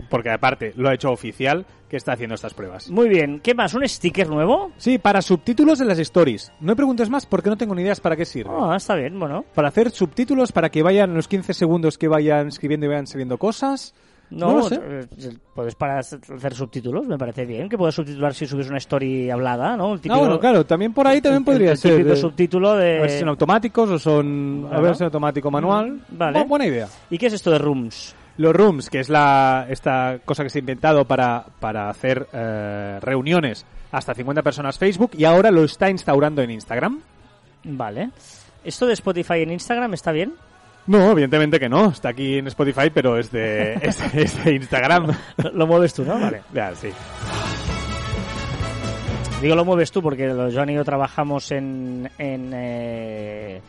[0.09, 2.89] porque aparte lo ha hecho oficial, que está haciendo estas pruebas.
[2.89, 3.73] Muy bien, ¿qué más?
[3.73, 4.71] ¿Un sticker nuevo?
[4.77, 6.51] Sí, para subtítulos en las stories.
[6.59, 8.51] No me preguntes más porque no tengo ni ideas para qué sirve.
[8.53, 9.45] Ah, está bien, bueno.
[9.53, 13.37] Para hacer subtítulos, para que vayan los 15 segundos que vayan escribiendo y vayan saliendo
[13.37, 13.93] cosas.
[14.35, 14.75] No, sé.
[14.75, 15.07] Eh,
[15.53, 17.69] puedes para hacer subtítulos, me parece bien.
[17.69, 19.93] Que puedes subtitular si subes una story hablada, ¿no?
[19.93, 21.97] El bueno, claro, también por ahí también podría el, ser.
[21.97, 22.97] Típico subtítulo de.
[22.97, 24.67] A ver si son automáticos o son.
[24.71, 26.01] A ver si automático manual.
[26.09, 26.43] Vale.
[26.43, 26.87] buena idea.
[27.09, 28.13] ¿Y qué es esto de Rooms?
[28.37, 32.99] Los Rooms, que es la esta cosa que se ha inventado para, para hacer eh,
[33.01, 37.01] reuniones hasta 50 personas Facebook y ahora lo está instaurando en Instagram.
[37.63, 38.09] Vale.
[38.65, 40.33] ¿Esto de Spotify en Instagram está bien?
[40.87, 41.89] No, evidentemente que no.
[41.89, 45.07] Está aquí en Spotify, pero es de, es es de Instagram.
[45.53, 46.19] Lo mueves tú, ¿no?
[46.19, 46.41] Vale.
[46.53, 46.89] Ya, sí.
[49.41, 53.61] Digo, lo mueves tú porque Joan y yo trabajamos en, en, eh,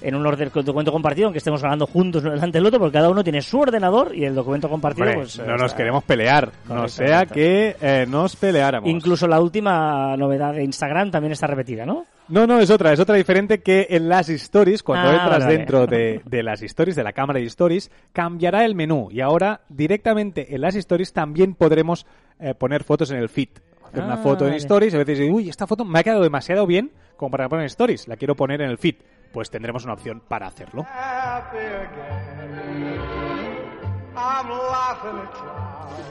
[0.00, 3.22] en un orden documento compartido, aunque estemos hablando juntos delante del otro, porque cada uno
[3.22, 5.06] tiene su ordenador y el documento compartido.
[5.06, 6.50] Hombre, pues, no nos queremos pelear.
[6.68, 8.90] no sea que eh, nos peleáramos.
[8.90, 12.06] Incluso la última novedad de Instagram también está repetida, ¿no?
[12.28, 15.56] No, no, es otra, es otra diferente que en las stories, cuando Ah, entras vale,
[15.58, 19.62] dentro de, de las stories, de la cámara de stories, cambiará el menú y ahora
[19.68, 22.06] directamente en las stories también podremos
[22.38, 23.48] eh, poner fotos en el feed.
[23.86, 24.56] Hacer una Ah, foto en vale.
[24.58, 27.48] stories y a veces dices, uy, esta foto me ha quedado demasiado bien como para
[27.48, 28.96] poner en stories, la quiero poner en el feed.
[29.32, 30.86] Pues tendremos una opción para hacerlo.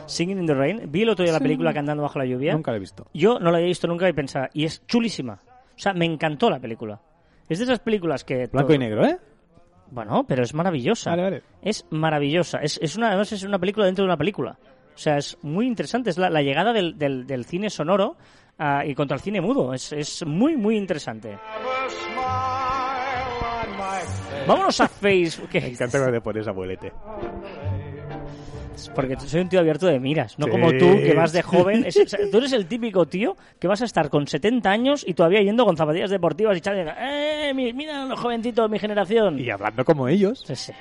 [0.08, 0.82] Singing in the Rain.
[0.92, 2.54] Vi el otro día la película Cantando bajo la lluvia.
[2.54, 3.08] Nunca lo he visto.
[3.14, 5.40] Yo no la había visto nunca y pensaba, y es chulísima.
[5.76, 7.00] O sea, me encantó la película.
[7.50, 8.48] Es de esas películas que...
[8.48, 9.18] Blanco todo- y negro, ¿eh?
[9.90, 11.10] Bueno, pero es maravillosa.
[11.10, 11.44] Vale, vale.
[11.62, 12.60] Es maravillosa.
[12.60, 14.58] Es, es una, además es una película dentro de una película.
[14.94, 16.10] O sea, es muy interesante.
[16.12, 18.16] Es la, la llegada del, del, del cine sonoro
[18.58, 19.74] ah, y contra el cine mudo.
[19.74, 21.38] Es, es muy, muy interesante.
[24.48, 25.50] Vámonos a Facebook.
[25.54, 26.92] Me encanta cuando te pones abuelete.
[28.90, 30.38] Porque soy un tío abierto de miras.
[30.40, 31.84] No Sí, como tú, que vas de joven.
[31.86, 35.04] Es- o sea, tú eres el típico tío que vas a estar con 70 años
[35.08, 37.54] y todavía yendo con zapatillas deportivas y chale, ¡Eh!
[37.54, 39.40] mi- Mira los jovencitos de mi generación.
[39.40, 40.44] Y hablando como ellos.
[40.46, 40.74] Sí, sí.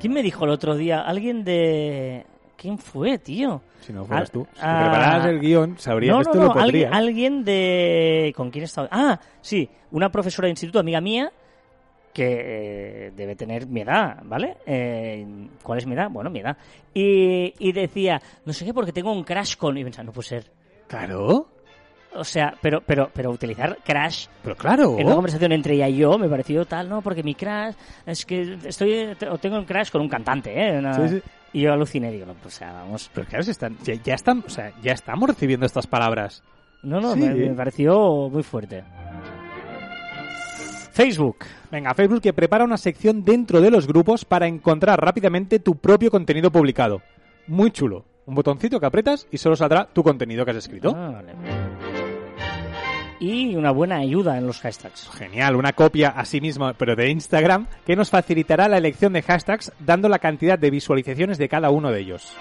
[0.00, 1.00] ¿Quién me dijo el otro día?
[1.02, 2.24] Alguien de...
[2.56, 3.62] ¿Quién fue, tío?
[3.80, 4.46] Si no fueras Ah, tú.
[4.54, 6.88] Si ah, prepararas el guion, sabrías no, esto no, lo no, podría.
[6.88, 8.32] alguien, alguien de...
[8.36, 8.88] ¿Con quién estaba?
[8.90, 11.32] Ah, sí, una profesora de instituto, amiga mía,
[12.12, 14.56] que eh, debe tener mi edad, ¿vale?
[14.66, 15.26] Eh,
[15.62, 16.08] ¿Cuál es mi edad?
[16.10, 16.56] Bueno, mi edad.
[16.92, 19.76] Y, y decía, no sé qué, porque tengo un crash con...
[19.78, 20.50] Y pensaba, no puede ser.
[20.88, 21.48] Claro.
[22.12, 24.98] O sea, pero, pero, pero utilizar crash Pero claro.
[24.98, 28.26] en una conversación entre ella y yo me pareció tal, no, porque mi crash es
[28.26, 30.76] que estoy o tengo un crash con un cantante, ¿eh?
[30.78, 31.22] Una- Sí, sí.
[31.52, 33.08] Y yo aluciné, digo, no, pues, o sea, vamos.
[33.14, 36.42] Pero claro, si están, ya, ya están, o sea, ya estamos recibiendo estas palabras.
[36.82, 37.20] No, no, Sí.
[37.20, 38.82] me, me pareció muy fuerte.
[41.00, 41.46] Facebook.
[41.70, 46.10] Venga, Facebook que prepara una sección dentro de los grupos para encontrar rápidamente tu propio
[46.10, 47.00] contenido publicado.
[47.46, 48.04] Muy chulo.
[48.26, 50.94] Un botoncito que apretas y solo saldrá tu contenido que has escrito.
[50.94, 51.32] Ah, vale.
[53.18, 55.08] Y una buena ayuda en los hashtags.
[55.08, 59.22] Genial, una copia a sí mismo, pero de Instagram, que nos facilitará la elección de
[59.22, 62.36] hashtags dando la cantidad de visualizaciones de cada uno de ellos.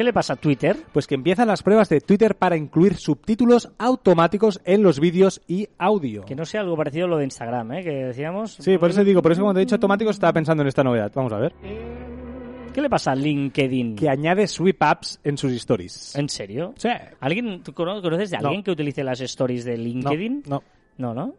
[0.00, 0.78] ¿Qué le pasa a Twitter?
[0.94, 5.68] Pues que empiezan las pruebas de Twitter para incluir subtítulos automáticos en los vídeos y
[5.76, 6.24] audio.
[6.24, 7.82] Que no sea algo parecido a lo de Instagram, ¿eh?
[7.84, 8.54] Que decíamos.
[8.54, 11.12] Sí, por eso digo, por eso cuando he dicho automáticos estaba pensando en esta novedad.
[11.14, 11.52] Vamos a ver.
[12.72, 13.96] ¿Qué le pasa a LinkedIn?
[13.96, 16.16] Que añade sweep apps en sus stories.
[16.16, 16.72] ¿En serio?
[16.78, 16.88] Sí.
[17.20, 18.46] ¿Alguien, ¿Tú cono- conoces de No.
[18.48, 20.44] alguien que utilice las stories de LinkedIn?
[20.46, 20.62] No,
[20.96, 21.12] no.
[21.12, 21.34] No, ¿no?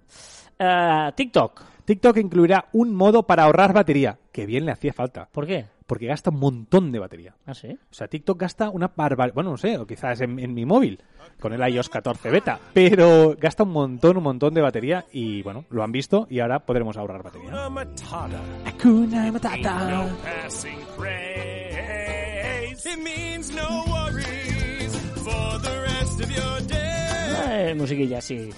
[0.60, 1.64] Ah, TikTok.
[1.86, 5.66] TikTok incluirá un modo para ahorrar batería, que bien le hacía falta, ¿Por qué?
[5.88, 7.36] porque gasta un montón de batería.
[7.46, 7.68] Ah, sí.
[7.68, 11.04] O sea, TikTok gasta una barbaridad, bueno, no sé, o quizás en, en mi móvil,
[11.40, 15.66] con el iOS 14 beta, pero gasta un montón, un montón de batería y bueno,
[15.70, 17.50] lo han visto y ahora podremos ahorrar batería.
[17.50, 18.42] Hakuna Matata.
[18.66, 19.90] Hakuna Matata.
[19.90, 22.86] No passing craze.
[22.90, 27.70] It means no worries for the rest of your day.
[27.70, 28.50] Eh, musiquilla, sí.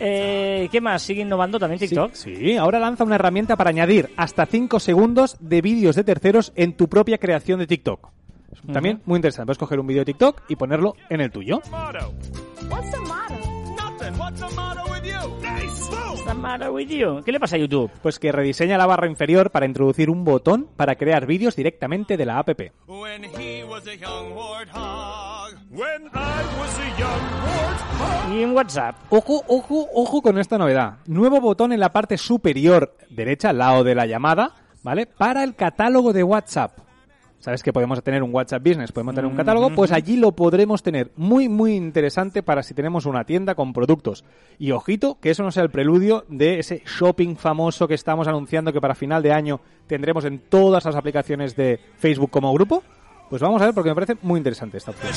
[0.00, 1.02] Eh, ¿Qué más?
[1.02, 2.14] ¿Sigue innovando también TikTok?
[2.14, 6.52] Sí, sí, ahora lanza una herramienta para añadir hasta 5 segundos de vídeos de terceros
[6.56, 8.08] en tu propia creación de TikTok.
[8.72, 11.60] También muy interesante, puedes coger un vídeo de TikTok y ponerlo en el tuyo.
[17.24, 17.90] ¿Qué le pasa a YouTube?
[18.02, 22.26] Pues que rediseña la barra inferior para introducir un botón para crear vídeos directamente de
[22.26, 22.50] la app.
[28.32, 28.96] Y en WhatsApp.
[29.08, 30.98] Ojo, ojo, ojo con esta novedad.
[31.06, 34.50] Nuevo botón en la parte superior derecha, al lado de la llamada,
[34.82, 35.06] ¿vale?
[35.06, 36.76] Para el catálogo de WhatsApp.
[37.38, 38.90] ¿Sabes que podemos tener un WhatsApp Business?
[38.90, 41.12] Podemos tener un catálogo, pues allí lo podremos tener.
[41.16, 44.24] Muy, muy interesante para si tenemos una tienda con productos.
[44.58, 48.72] Y ojito, que eso no sea el preludio de ese shopping famoso que estamos anunciando
[48.72, 52.82] que para final de año tendremos en todas las aplicaciones de Facebook como grupo.
[53.30, 55.12] Pues vamos a ver porque me parece muy interesante esta opción.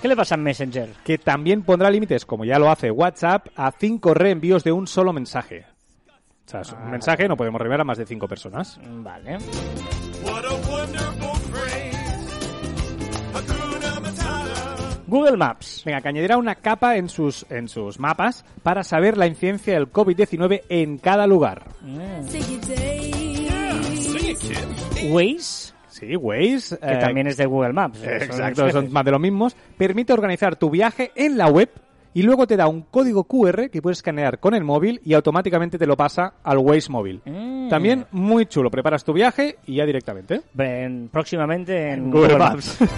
[0.00, 0.88] ¿Qué le pasa a Messenger?
[1.04, 5.12] que también pondrá límites, como ya lo hace WhatsApp, a cinco reenvíos de un solo
[5.12, 5.66] mensaje.
[6.46, 8.80] O sea, es un mensaje no podemos reenviar a más de cinco personas.
[8.82, 9.36] Vale.
[10.24, 11.37] What a
[15.08, 15.82] Google Maps.
[15.84, 19.90] Venga, que añadirá una capa en sus, en sus mapas para saber la incidencia del
[19.92, 21.64] COVID-19 en cada lugar.
[22.30, 22.58] Kid.
[25.10, 25.72] Waze.
[25.88, 26.78] Sí, Waze.
[26.78, 27.98] que eh, también es de Google Maps.
[28.02, 29.56] eh, Son Exacto, son más de los mismos.
[29.76, 31.70] Permite organizar tu viaje en la web
[32.14, 35.78] y luego te da un código QR que puedes escanear con el móvil y automáticamente
[35.78, 37.20] te lo pasa al Waze móvil.
[37.24, 37.68] Mm.
[37.68, 38.70] También muy chulo.
[38.70, 40.42] Preparas tu viaje y ya directamente.
[40.58, 42.78] En- próximamente en Google Google Maps.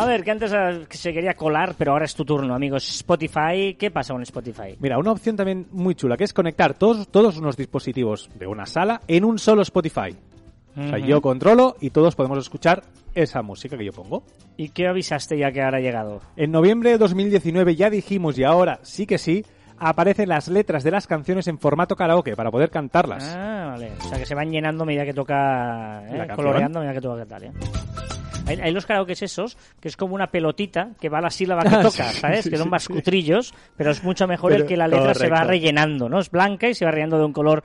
[0.00, 2.88] A ver, que antes eh, se quería colar, pero ahora es tu turno, amigos.
[2.88, 4.74] Spotify, ¿qué pasa con Spotify?
[4.80, 8.64] Mira, una opción también muy chula que es conectar todos, todos unos dispositivos de una
[8.64, 10.16] sala en un solo Spotify.
[10.74, 12.82] O sea, yo controlo y todos podemos escuchar
[13.14, 14.22] esa música que yo pongo.
[14.56, 16.22] ¿Y qué avisaste ya que ahora ha llegado?
[16.34, 19.44] En noviembre de 2019 ya dijimos y ahora sí que sí,
[19.78, 23.34] aparecen las letras de las canciones en formato karaoke para poder cantarlas.
[23.36, 23.92] Ah, vale.
[24.00, 26.16] O sea, que se van llenando a medida que toca, ¿eh?
[26.16, 26.36] Canción.
[26.36, 27.52] coloreando a medida que toca cantar, ¿eh?
[28.50, 31.62] Hay, hay los karaokes esos, que es como una pelotita que va a la sílaba
[31.62, 32.44] que toca, ¿sabes?
[32.44, 32.92] sí, que son sí, más sí.
[32.92, 35.48] cutrillos, pero es mucho mejor Pero- el que la letra se va correcto.
[35.50, 36.18] rellenando, ¿no?
[36.18, 37.62] Es blanca y se va rellenando de un color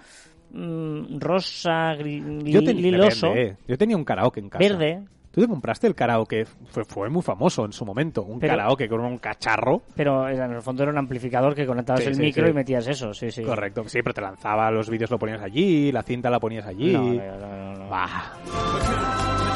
[0.52, 3.58] mm, rosa, gri- Yo liloso, eh.
[3.68, 4.64] yo tenía un karaoke en casa.
[4.64, 6.46] verde, ¿Tú te compraste el karaoke?
[6.70, 8.24] Fue, fue muy famoso en su momento.
[8.24, 9.82] Un Pero- karaoke con un cacharro.
[9.94, 12.52] pero en el fondo era un amplificador que conectabas Sí, el sí, micro sí.
[12.52, 13.44] y metías eso, sí, sí.
[13.44, 13.84] Correcto.
[13.86, 16.94] Sí, pero te lanzaba los vídeos, lo ponías allí, la cinta la ponías allí.
[16.94, 17.90] No, no, no.
[17.90, 19.55] Bah.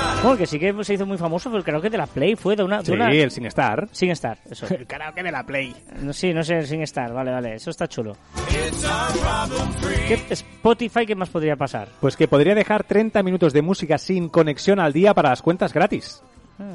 [0.22, 2.54] Bueno, que sí que se hizo muy famoso fue el karaoke de la Play, fue
[2.54, 2.80] de una...
[2.80, 3.10] de Sí, una...
[3.10, 3.88] el Sin Star.
[3.90, 4.66] Sin estar, eso.
[4.74, 5.74] El karaoke de la Play.
[6.02, 8.16] No, sí, no sé, sin estar, vale, vale, eso está chulo.
[10.06, 11.88] ¿Qué Spotify qué más podría pasar?
[12.00, 15.72] Pues que podría dejar 30 minutos de música sin conexión al día para las cuentas
[15.72, 16.22] gratis.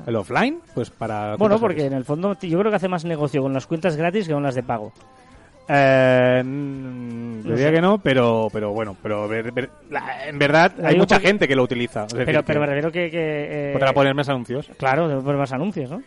[0.08, 1.34] El offline, pues para...
[1.34, 1.36] Ah.
[1.38, 1.92] Bueno, porque gratis.
[1.92, 4.42] en el fondo yo creo que hace más negocio con las cuentas gratis que con
[4.42, 4.92] las de pago.
[5.68, 7.74] Eh, mm, No diría sé.
[7.74, 11.28] que no, pero, pero bueno, pero ver- ver- la- en verdad Lo hay mucha porque-
[11.28, 12.04] gente que lo utiliza.
[12.06, 13.10] Es decir, Pero, que pero me refiero que...
[13.12, 14.70] que eh, podrá poner más anuncios.
[14.78, 16.02] Claro, debe poner más anuncios, ¿no?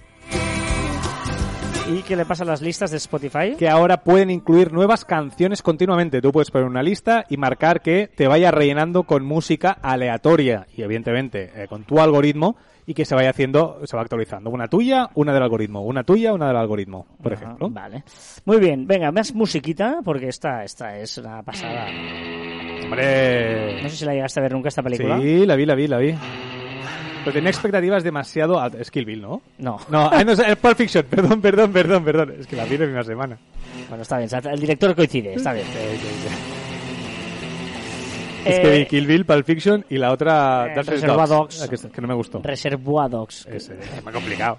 [1.91, 3.55] ¿Y qué le pasa a las listas de Spotify?
[3.59, 6.21] Que ahora pueden incluir nuevas canciones continuamente.
[6.21, 10.83] Tú puedes poner una lista y marcar que te vaya rellenando con música aleatoria y
[10.83, 14.51] evidentemente eh, con tu algoritmo y que se vaya haciendo, se va actualizando.
[14.51, 15.83] Una tuya, una del algoritmo.
[15.83, 17.71] Una tuya, una del algoritmo, por ejemplo.
[17.71, 18.05] Vale.
[18.45, 21.87] Muy bien, venga, más musiquita, porque esta, esta es una pasada.
[22.85, 23.83] Hombre.
[23.83, 25.19] No sé si la llegaste a ver nunca esta película.
[25.19, 26.15] Sí, la vi, la vi, la vi.
[27.25, 28.81] Pero tenía expectativas demasiado altas.
[28.83, 29.43] Es Kill Bill, ¿no?
[29.59, 29.79] No.
[29.91, 31.05] No, ah, no, es Pulp Fiction.
[31.09, 32.35] Perdón, perdón, perdón, perdón.
[32.39, 33.39] Es que la vi en una semana.
[33.89, 35.67] Bueno, está bien, el director coincide, está bien.
[38.45, 40.69] Es Eh, que vi Kill Bill, Pulp Fiction y la otra...
[40.73, 41.87] eh, Reservoir Dogs, Dogs.
[41.93, 42.41] que, no me gustó.
[42.43, 43.47] Reservoir Dogs.
[43.47, 44.59] Ese, es muy complicado.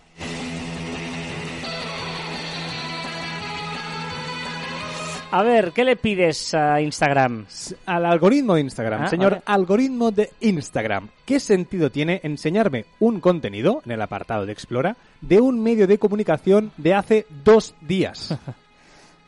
[5.32, 7.46] A ver, ¿qué le pides a Instagram?
[7.86, 9.04] Al algoritmo de Instagram.
[9.04, 9.44] Ah, Señor, vale.
[9.46, 11.10] algoritmo de Instagram.
[11.24, 16.00] ¿Qué sentido tiene enseñarme un contenido, en el apartado de Explora, de un medio de
[16.00, 18.38] comunicación de hace dos días?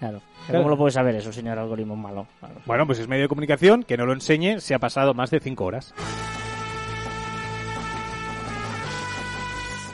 [0.02, 0.20] Claro.
[0.48, 0.64] Claro.
[0.64, 2.26] ¿Cómo lo puede saber eso, señor algoritmo malo?
[2.40, 2.56] Claro.
[2.66, 5.40] bueno, pues es medio de comunicación, que no lo enseñe, se ha pasado más de
[5.40, 5.94] cinco horas.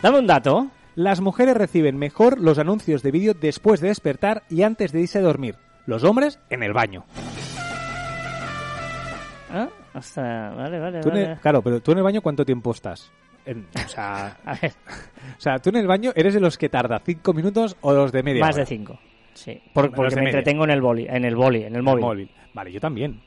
[0.02, 0.70] Dame un dato.
[0.96, 5.18] Las mujeres reciben mejor los anuncios de vídeo después de despertar y antes de irse
[5.18, 5.58] a dormir.
[5.88, 7.04] Los hombres en el baño.
[9.52, 9.70] ¿Ah?
[9.94, 10.50] Hasta...
[10.52, 11.24] Vale, vale, Tú vale.
[11.32, 13.12] el- claro, pero tú en el baño ¿cuánto tiempo estás?
[13.46, 14.74] En- o, sea, A ver,
[15.38, 18.12] o sea, tú en el baño eres de los que tarda cinco minutos o los
[18.12, 18.64] de media más hora?
[18.64, 19.00] de cinco.
[19.34, 20.40] Sí, por- Menos porque me media.
[20.40, 22.30] entretengo en el boli, en el boli, en el El móvil.
[22.54, 23.22] Vale, yo también.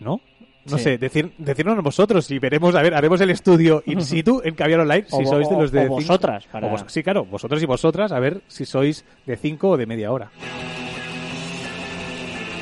[0.00, 0.20] ¿No?
[0.66, 0.84] No Sí.
[0.84, 4.80] sé, decir, decirnos vosotros y veremos, a ver, haremos el estudio in situ en Caviar
[4.80, 7.60] Online si O sois de los de o vosotras, para- o vos- sí, claro, vosotros
[7.62, 10.30] y vosotras, a ver si sois de 5 o de media hora.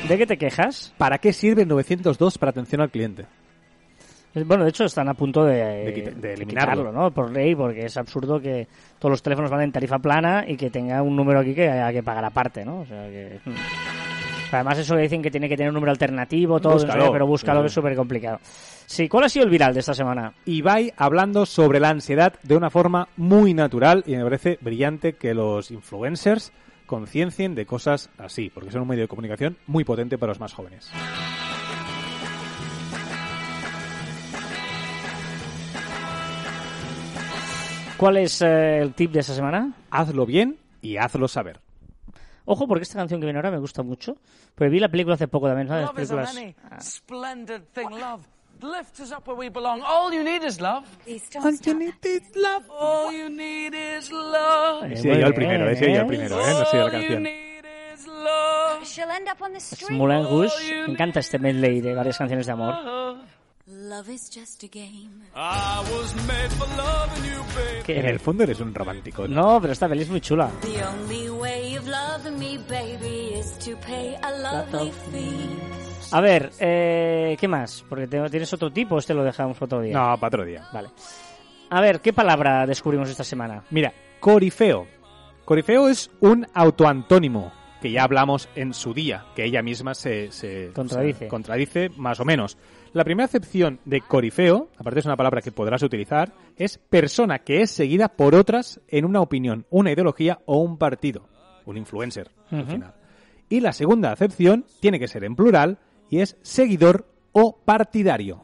[0.07, 0.93] ¿De qué te quejas?
[0.97, 3.25] ¿Para qué sirve el 902 para atención al cliente?
[4.45, 6.83] Bueno, de hecho están a punto de, De de eliminarlo.
[6.83, 7.11] quitarlo, ¿no?
[7.11, 8.67] Por ley, porque es absurdo que
[8.99, 11.91] todos los teléfonos van en tarifa plana y que tenga un número aquí que haya
[11.91, 12.81] que pagar aparte, ¿no?
[12.81, 13.39] O sea que...
[13.43, 13.53] hmm.
[14.51, 17.05] Además eso le dicen que tiene que tener un número alternativo, todo, Búscalo.
[17.05, 18.39] qué, pero búscalo que es súper complicado.
[18.85, 20.31] Sí, ¿cuál ha sido el viral de esta semana?
[20.45, 25.33] Ibai hablando sobre la ansiedad de una forma muy natural y me parece brillante que
[25.33, 26.53] los influencers
[26.87, 30.53] conciencien de cosas así, porque son un medio de comunicación muy potente para los más
[30.53, 30.89] jóvenes.
[37.97, 39.73] ¿Cuál es eh, el tip de esta semana?
[39.89, 41.61] Hazlo bien y hazlo saber.
[42.45, 44.17] Ojo, porque esta canción que viene ahora me gusta mucho.
[44.55, 46.37] Pero vi la película hace poco también, is a películas...
[46.63, 46.77] Ah.
[48.61, 49.81] Love lifts us up where we belong.
[49.85, 50.83] All you need is love.
[51.05, 52.63] Please don't stop.
[52.69, 54.87] All you need is love.
[54.87, 56.53] Muy yo el primero, yo el primero, ¿eh?
[56.53, 57.23] No sé la All you canción.
[57.23, 58.83] need is love.
[58.83, 59.91] She'll end up on the Es street.
[59.97, 60.85] Moulin Rouge.
[60.87, 62.75] Me encanta este medley de varias canciones de amor.
[63.67, 65.23] Love is just a game.
[65.35, 67.83] I was made for loving you, baby.
[67.83, 69.27] Que- En el fondo eres un romántico.
[69.27, 70.49] No, pero esta peli es muy chula.
[70.61, 75.86] The only way of loving me, baby, is to pay a lovely fee.
[76.11, 77.83] A ver, eh, ¿qué más?
[77.87, 79.93] Porque te- tienes otro tipo, este lo dejamos para otro día.
[79.93, 80.65] No, para otro día.
[80.73, 80.89] Vale.
[81.69, 83.63] A ver, ¿qué palabra descubrimos esta semana?
[83.71, 84.87] Mira, corifeo.
[85.45, 90.71] Corifeo es un autoantónimo que ya hablamos en su día, que ella misma se, se-
[90.73, 91.19] Contradice.
[91.19, 92.57] se contradice más o menos.
[92.93, 97.61] La primera acepción de corifeo, aparte es una palabra que podrás utilizar, es persona que
[97.61, 101.27] es seguida por otras en una opinión, una ideología o un partido.
[101.65, 102.93] Un influencer, al final.
[103.49, 105.77] Y la segunda acepción tiene que ser en plural
[106.09, 108.41] y es seguidor o partidario.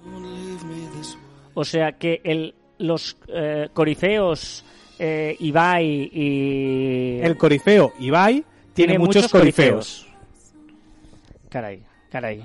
[1.54, 4.66] O sea que el, los eh, corifeos
[5.00, 7.20] eh, Ibai y...
[7.22, 10.08] El corifeo Ibai tiene, muchos, corifeos.
[11.50, 12.44] Caray, caray.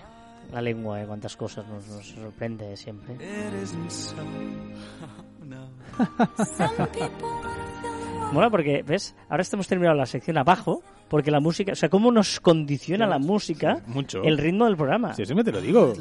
[0.53, 3.17] La lengua, eh, cuántas cosas nos, nos sorprende siempre.
[8.33, 9.17] Mola porque, ¿ves?
[9.29, 13.19] Ahora estamos terminando la sección abajo porque la música, o sea, cómo nos condiciona la
[13.19, 14.23] música Mucho.
[14.23, 15.15] el ritmo del programa.
[15.15, 15.95] Si siempre te lo digo.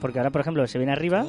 [0.00, 1.24] Porque ahora, por ejemplo, se viene arriba.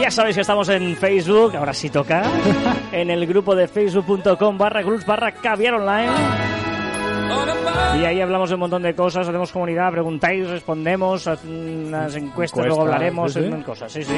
[0.00, 2.24] Ya sabéis que estamos en Facebook, ahora sí toca,
[2.92, 6.10] en el grupo de facebook.com barra groups barra caviar online.
[8.00, 12.82] Y ahí hablamos de un montón de cosas, hacemos comunidad, preguntáis, respondemos, unas encuestas, luego
[12.82, 13.46] Encuestas, hablaremos, sí, sí.
[13.46, 14.14] en cosas, sí, sí.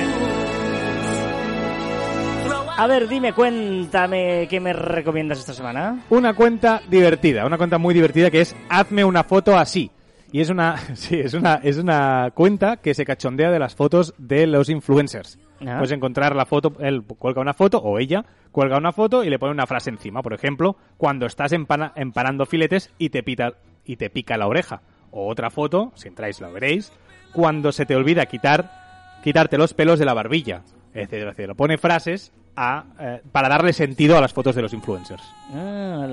[2.77, 6.03] A ver, dime, cuéntame qué me recomiendas esta semana.
[6.11, 9.93] Una cuenta divertida, una cuenta muy divertida que es Hazme una foto así.
[10.33, 14.13] Y es una, sí, es una, es una cuenta que se cachondea de las fotos
[14.19, 15.39] de los influencers.
[15.61, 15.77] Ah.
[15.79, 19.39] Puedes encontrar la foto, él cuelga una foto, o ella cuelga una foto y le
[19.39, 20.23] pone una frase encima.
[20.23, 23.53] Por ejemplo, cuando estás empana- empanando filetes y te, pita,
[23.85, 24.83] y te pica la oreja.
[25.13, 26.93] O otra foto, si entráis la veréis,
[27.33, 30.63] cuando se te olvida quitar, quitarte los pelos de la barbilla.
[30.93, 31.55] Etcétera, etcétera.
[31.55, 35.23] Pone frases eh, para darle sentido a las fotos de los influencers.
[35.55, 36.07] Ah.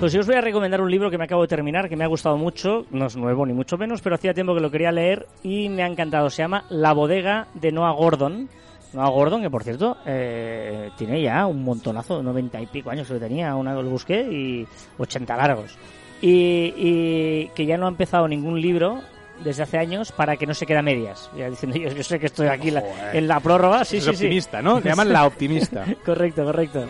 [0.00, 2.04] Pues yo os voy a recomendar un libro que me acabo de terminar, que me
[2.04, 4.92] ha gustado mucho, no es nuevo ni mucho menos, pero hacía tiempo que lo quería
[4.92, 6.28] leer y me ha encantado.
[6.30, 8.48] Se llama La bodega de Noah Gordon.
[8.92, 13.14] Noah Gordon, que por cierto, eh, tiene ya un montonazo, 90 y pico años que
[13.14, 14.66] tenía, una lo busqué y
[14.98, 15.76] 80 largos.
[16.20, 19.00] Y que ya no ha empezado ningún libro
[19.44, 21.30] desde hace años para que no se quede a medias.
[21.36, 24.10] Ya diciendo, yo, yo sé que estoy aquí la- en la prórroga, sí, es sí,
[24.10, 24.16] sí.
[24.24, 24.80] optimista, ¿no?
[24.80, 25.84] Le llaman la optimista.
[26.04, 26.86] correcto, correcto.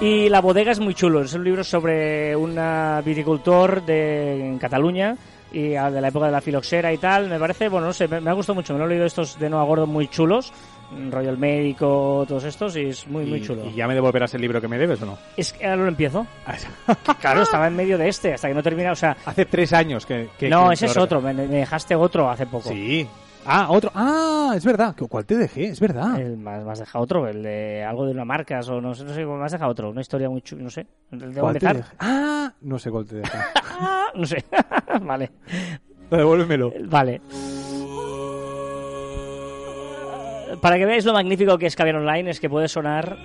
[0.00, 1.22] Y La bodega es muy chulo.
[1.22, 2.58] Es un libro sobre un
[3.04, 5.16] viticultor de en Cataluña
[5.52, 7.28] y ah, de la época de la filoxera y tal.
[7.28, 8.72] Me parece, bueno, no sé, me, me ha gustado mucho.
[8.72, 10.52] Me lo he leído estos de Nueva Gordo muy chulos.
[11.10, 13.64] Rollo el médico, todos estos, y es muy, muy chulo.
[13.66, 15.18] ¿Y ya me devolverás el libro que me debes o no?
[15.36, 16.26] Es que ahora lo empiezo.
[17.20, 18.92] Claro, estaba en medio de este, hasta que no termina.
[18.92, 20.28] O sea, Hace tres años que...
[20.38, 21.20] que- no, que ese es otro.
[21.20, 22.68] Me, me dejaste otro hace poco.
[22.70, 23.06] Sí.
[23.46, 23.90] Ah, otro.
[23.94, 24.94] Ah, es verdad.
[25.08, 25.64] ¿Cuál te dejé?
[25.68, 26.20] Es verdad.
[26.20, 29.14] El, me has dejado otro, el de algo de una marca, o no sé, no
[29.14, 30.86] sé, me has dejado otro, una historia muy chula, no sé.
[31.10, 31.88] ¿El de ¿Cuál te dejé?
[31.98, 33.38] Ah, no sé cuál te dejé.
[33.82, 34.44] Ah, no sé.
[35.02, 35.30] vale.
[36.10, 36.70] Devuélvemelo.
[36.86, 37.20] Vale.
[40.60, 43.16] Para que veáis lo magnífico que es Caviar Online, es que puede sonar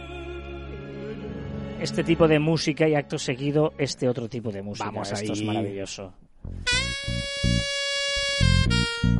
[1.82, 4.86] este tipo de música y acto seguido este otro tipo de música.
[4.86, 6.14] Vamos Esto es maravilloso.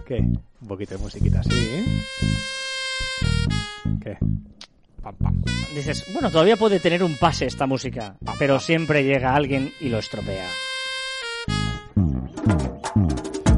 [0.06, 0.18] ¿Qué?
[0.18, 1.86] Un poquito de musiquita así, ¿eh?
[4.02, 4.18] ¿Qué?
[5.02, 5.44] Pam, pam.
[5.76, 10.00] Dices, bueno, todavía puede tener un pase esta música, pero siempre llega alguien y lo
[10.00, 10.50] estropea.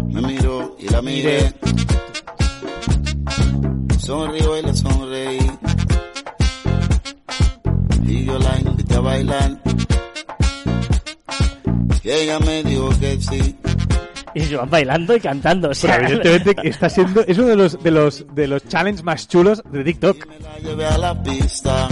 [0.07, 1.53] Me miró y la miré.
[3.99, 5.51] Sonrió y le sonreí.
[8.05, 9.57] Y yo la invité a bailar.
[12.03, 13.55] Y ella me dijo que sí.
[14.33, 15.69] Y se van bailando y cantando.
[15.69, 17.21] O sea, Pero evidentemente que está siendo...
[17.25, 20.27] Es uno de los, de los, de los challenges más chulos de TikTok.
[20.27, 21.89] Me la llevé a la pista.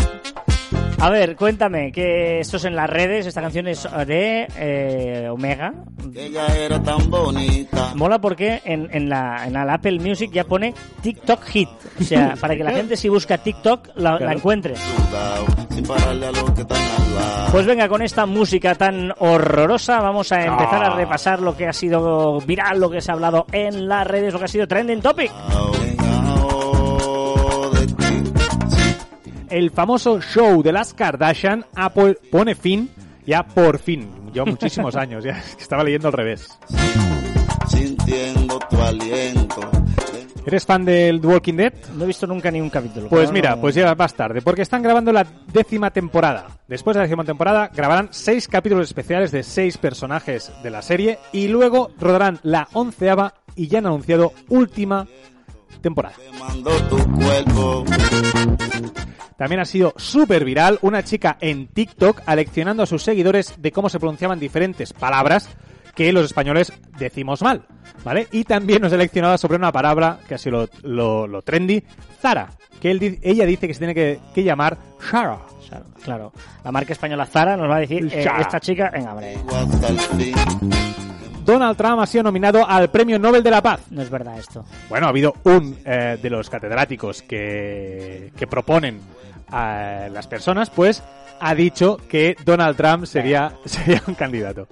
[0.99, 5.73] A ver, cuéntame, que esto es en las redes, esta canción es de eh, Omega.
[6.15, 7.91] Ella era tan bonita.
[7.95, 11.69] Mola porque en, en, la, en el Apple Music ya pone TikTok Hit.
[11.99, 14.75] O sea, para que la gente si busca TikTok la, la encuentre.
[17.51, 21.73] Pues venga, con esta música tan horrorosa vamos a empezar a repasar lo que ha
[21.73, 25.01] sido viral, lo que se ha hablado en las redes, lo que ha sido trending
[25.01, 25.31] topic.
[25.31, 26.34] Pegao
[29.55, 31.65] El famoso show de las Kardashian
[32.29, 32.89] pone fin,
[33.25, 36.49] ya por fin, lleva muchísimos años, ya es que estaba leyendo al revés.
[37.69, 39.61] Sintiendo tu aliento.
[40.45, 41.73] ¿Eres fan del The Walking Dead?
[41.95, 43.07] No he visto nunca ni un capítulo.
[43.07, 46.47] Pues mira, no- pues ya más tarde, porque están grabando la décima temporada.
[46.67, 51.17] Después de la décima temporada grabarán seis capítulos especiales de seis personajes de la serie
[51.31, 55.07] y luego rodarán la onceava y ya han anunciado última
[55.81, 56.15] temporada.
[59.37, 63.89] También ha sido súper viral una chica en TikTok aleccionando a sus seguidores de cómo
[63.89, 65.49] se pronunciaban diferentes palabras
[65.93, 67.65] que los españoles decimos mal,
[68.03, 68.27] ¿vale?
[68.31, 71.83] Y también nos ha leccionado sobre una palabra que ha sido lo, lo- lo trendy,
[72.21, 72.49] Zara,
[72.81, 75.39] que él ella dice que se tiene que, que llamar Shara.
[76.03, 76.31] Claro.
[76.63, 79.35] La marca española Zara nos va a decir, eh, esta chica, venga, hombre.
[81.45, 83.81] Donald Trump ha sido nominado al Premio Nobel de la Paz.
[83.91, 84.65] no es verdad esto.
[84.89, 88.99] Bueno, ha habido un eh, de los catedráticos que, que proponen
[89.49, 91.03] a las personas, pues
[91.39, 94.67] ha dicho que Donald Trump sería, sería un candidato.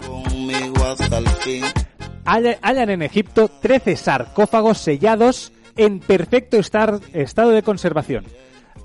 [2.25, 8.25] Hallan en Egipto 13 sarcófagos sellados en perfecto estar- estado de conservación.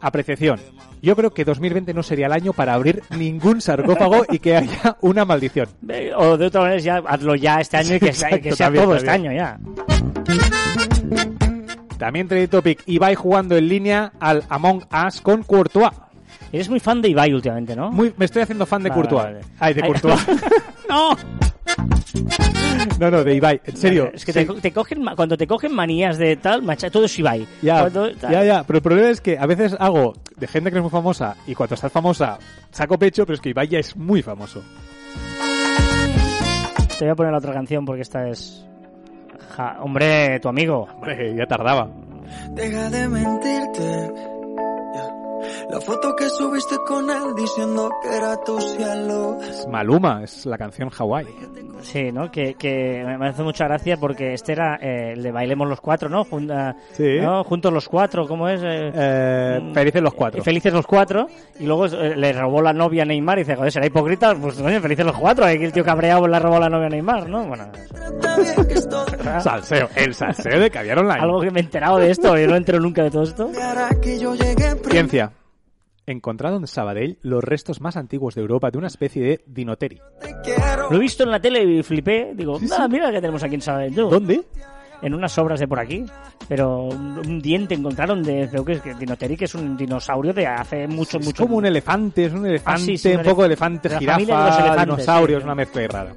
[0.00, 0.60] Apreciación.
[1.02, 4.96] Yo creo que 2020 no sería el año para abrir ningún sarcófago y que haya
[5.00, 5.68] una maldición.
[6.16, 9.10] O de otra manera, ya hazlo ya este año y que, sea- que todo este
[9.10, 9.58] año ya.
[11.98, 15.90] También Trade Topic, Ibai jugando en línea al Among Us con Courtois.
[16.52, 17.90] Eres muy fan de Ibai últimamente, ¿no?
[17.90, 19.24] Muy, me estoy haciendo fan de Vale, Courtois.
[19.24, 19.40] vale.
[19.58, 20.26] Ay, de Ay, Courtois.
[20.88, 21.16] ¡No!
[22.98, 23.60] No, no, de Ibai.
[23.64, 24.10] En serio.
[24.14, 24.44] Es que sí.
[24.46, 27.46] te, te cogen, cuando te cogen manías de tal, macha, todo es Ibai.
[27.62, 28.64] Ya, Cuando ya, ya.
[28.64, 31.36] Pero el problema es que a veces hago de gente que no es muy famosa
[31.46, 32.38] y cuando estás famosa
[32.70, 34.62] saco pecho, pero es que Ibai ya es muy famoso.
[36.98, 38.64] Te voy a poner la otra canción porque esta es...
[39.56, 40.88] Ja- hombre, tu amigo.
[40.94, 41.88] Hombre, ya tardaba.
[42.54, 44.12] Deja de mentirte.
[45.70, 49.38] La foto que subiste con él diciendo que era tu cielo.
[49.40, 51.26] Es Maluma, es la canción Hawaii.
[51.82, 52.30] Sí, ¿no?
[52.30, 56.08] Que, que me hace mucha gracia porque este era eh, el de Bailemos los Cuatro,
[56.08, 56.24] ¿no?
[56.24, 56.48] Jun-
[56.92, 57.18] Sí.
[57.20, 57.44] ¿no?
[57.44, 58.60] Juntos los Cuatro, ¿cómo es?
[58.64, 60.40] Eh, Eh, mm, felices los cuatro.
[60.40, 61.26] eh, Felices los Cuatro.
[61.60, 64.34] Y luego eh, le robó la novia a Neymar y dice, joder, será hipócrita.
[64.34, 65.44] Pues, coño, felices los Cuatro.
[65.44, 67.44] Aquí el tío cabreado le robó la novia a Neymar, ¿no?
[67.46, 67.68] Bueno.
[69.40, 71.20] Salseo, el salseo de caviar online.
[71.20, 72.36] algo que me he enterado de esto.
[72.36, 73.50] Yo no entero nunca de todo esto.
[74.90, 75.27] Ciencia.
[76.10, 80.00] Encontrado en Sabadell los restos más antiguos de Europa de una especie de dinoteri.
[80.90, 82.32] Lo he visto en la tele y flipé.
[82.34, 83.94] Digo, ah, mira que tenemos aquí en Sabadell.
[83.94, 84.08] tú".
[84.08, 84.42] ¿Dónde?
[85.02, 86.06] En unas obras de por aquí.
[86.48, 90.46] Pero un, diente encontraron de, creo que es que Dinoteri, que es un dinosaurio de
[90.46, 93.22] hace mucho, Es mucho como un elefante, es un elefante, Ah, sí, sí, un un
[93.24, 95.38] poco elef- elefante, la jirafa, familia de los elefantes, dinosaurio, sí.
[95.40, 96.14] es una mezcla rara.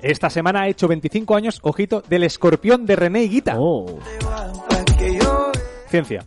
[0.00, 3.56] Esta semana ha hecho 25 años, ojito, del escorpión de René Higuita.
[3.58, 3.98] Oh.
[5.20, 5.52] yo
[5.88, 6.24] Ciencia.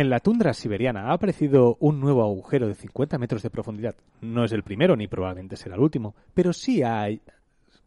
[0.00, 3.94] En la tundra siberiana ha aparecido un nuevo agujero de 50 metros de profundidad.
[4.22, 7.20] No es el primero ni probablemente será el último, pero sí hay,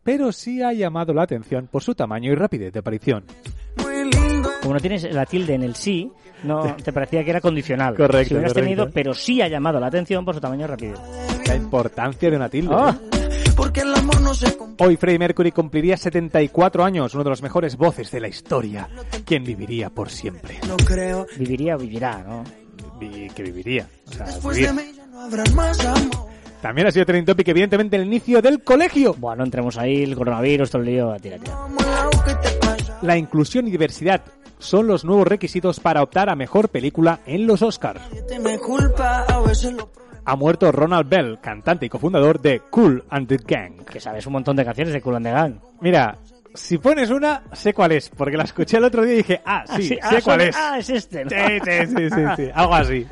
[0.03, 3.23] pero sí ha llamado la atención por su tamaño y rapidez de aparición.
[4.61, 6.11] Como no tienes la tilde en el sí,
[6.43, 7.95] no te parecía que era condicional.
[7.95, 8.75] Correcto, Si hubieras correcto.
[8.75, 10.99] tenido, pero sí ha llamado la atención por su tamaño y rapidez.
[11.47, 12.75] La importancia de una tilde.
[12.77, 12.95] Ah.
[13.11, 13.22] ¿eh?
[13.55, 14.85] Porque el amor no se compra.
[14.85, 18.89] Hoy Freddie Mercury cumpliría 74 años, uno de los mejores voces de la historia,
[19.25, 20.59] quien viviría por siempre.
[20.67, 21.25] No creo.
[21.37, 22.43] Viviría o vivirá, ¿no?
[22.99, 23.87] Vi- que viviría.
[24.07, 24.71] O sea, Después vivir.
[24.73, 26.27] de mí ya no habrá más amor.
[26.61, 29.13] También ha sido trending topic, evidentemente, el inicio del colegio.
[29.17, 31.57] Bueno, no entremos ahí, el coronavirus, todo el lío, tira, tira.
[33.01, 34.21] La inclusión y diversidad
[34.59, 38.01] son los nuevos requisitos para optar a mejor película en los Oscars.
[40.25, 43.83] Ha muerto Ronald Bell, cantante y cofundador de Cool and the Gang.
[43.85, 45.55] Que sabes un montón de canciones de Cool and the Gang.
[45.81, 46.17] Mira,
[46.53, 49.63] si pones una, sé cuál es, porque la escuché el otro día y dije, ah,
[49.67, 50.55] sí, Ah, sí, sé ah, cuál son- es.
[50.57, 51.23] Ah, es este.
[51.25, 51.29] ¿no?
[51.29, 53.07] Sí, sí, sí, sí, sí, algo así.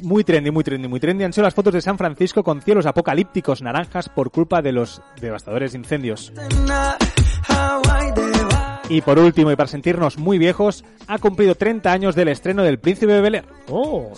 [0.00, 2.86] Muy trendy, muy trendy, muy trendy han sido las fotos de San Francisco con cielos
[2.86, 6.32] apocalípticos naranjas por culpa de los devastadores incendios.
[8.90, 12.78] Y por último, y para sentirnos muy viejos, ha cumplido 30 años del estreno del
[12.78, 13.44] Príncipe de Bel Air.
[13.68, 14.12] Oh.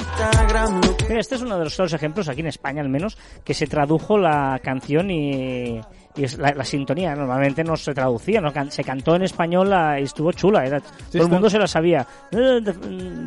[1.09, 4.17] Mira, este es uno de los ejemplos, aquí en España al menos, que se tradujo
[4.17, 5.81] la canción y,
[6.17, 7.15] y es la, la sintonía.
[7.15, 8.53] Normalmente no se traducía, ¿no?
[8.53, 10.67] Can- se cantó en español y estuvo chula.
[10.67, 12.07] Era, todo el está- mundo se la sabía.
[12.33, 12.61] Eh,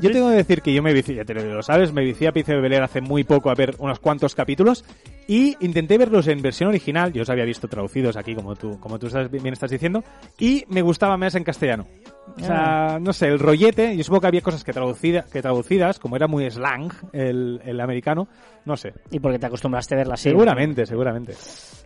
[0.02, 2.32] Yo tengo que decir que yo me vicié, ya te lo sabes, me vicié a
[2.32, 4.84] Príncipe de Bel Air hace muy poco a ver unos cuantos capítulos
[5.28, 9.00] y intenté verlos en versión original, yo os había visto traducidos aquí como tú, como
[9.00, 10.04] tú estás, bien estás diciendo,
[10.38, 11.88] y me gustaba más en castellano.
[12.36, 16.00] O sea, no sé, el rollete, yo supongo que había cosas que, traducida, que traducidas,
[16.00, 18.28] como era muy slang el, el americano,
[18.66, 18.94] no sé.
[19.12, 20.30] Y porque te acostumbraste a verla así.
[20.30, 21.36] Seguramente, seguramente.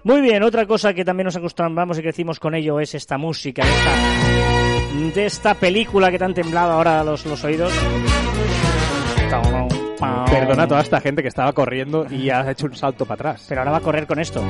[0.03, 3.63] Muy bien, otra cosa que también nos acostumbramos y crecimos con ello es esta música,
[3.63, 7.73] de esta, de esta película que te han temblado ahora los, los oídos.
[10.29, 13.45] Perdona a toda esta gente que estaba corriendo y ha hecho un salto para atrás.
[13.49, 14.41] Pero ahora va a correr con esto.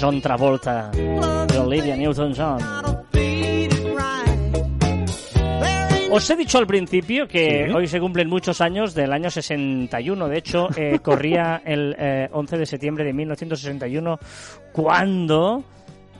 [0.00, 2.58] John Travolta de Olivia Newton-John.
[6.10, 7.72] Os he dicho al principio que Sí.
[7.74, 10.28] hoy se cumplen muchos años del año 61.
[10.28, 14.18] De hecho, eh, corría el eh, 11 de septiembre de 1961
[14.72, 15.62] cuando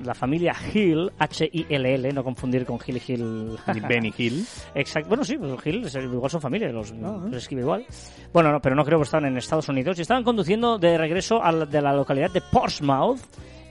[0.05, 3.57] la familia Hill, H-I-L-L, no confundir con Hill y Hill.
[3.89, 4.45] Benny Hill.
[4.75, 5.09] Exacto.
[5.09, 7.85] Bueno, sí, pues Hill es- igual son familia, los, los escribe igual.
[8.33, 9.99] Bueno, no, pero no creo que estaban en Estados Unidos.
[9.99, 13.19] Y estaban conduciendo de regreso a la- de la localidad de Portsmouth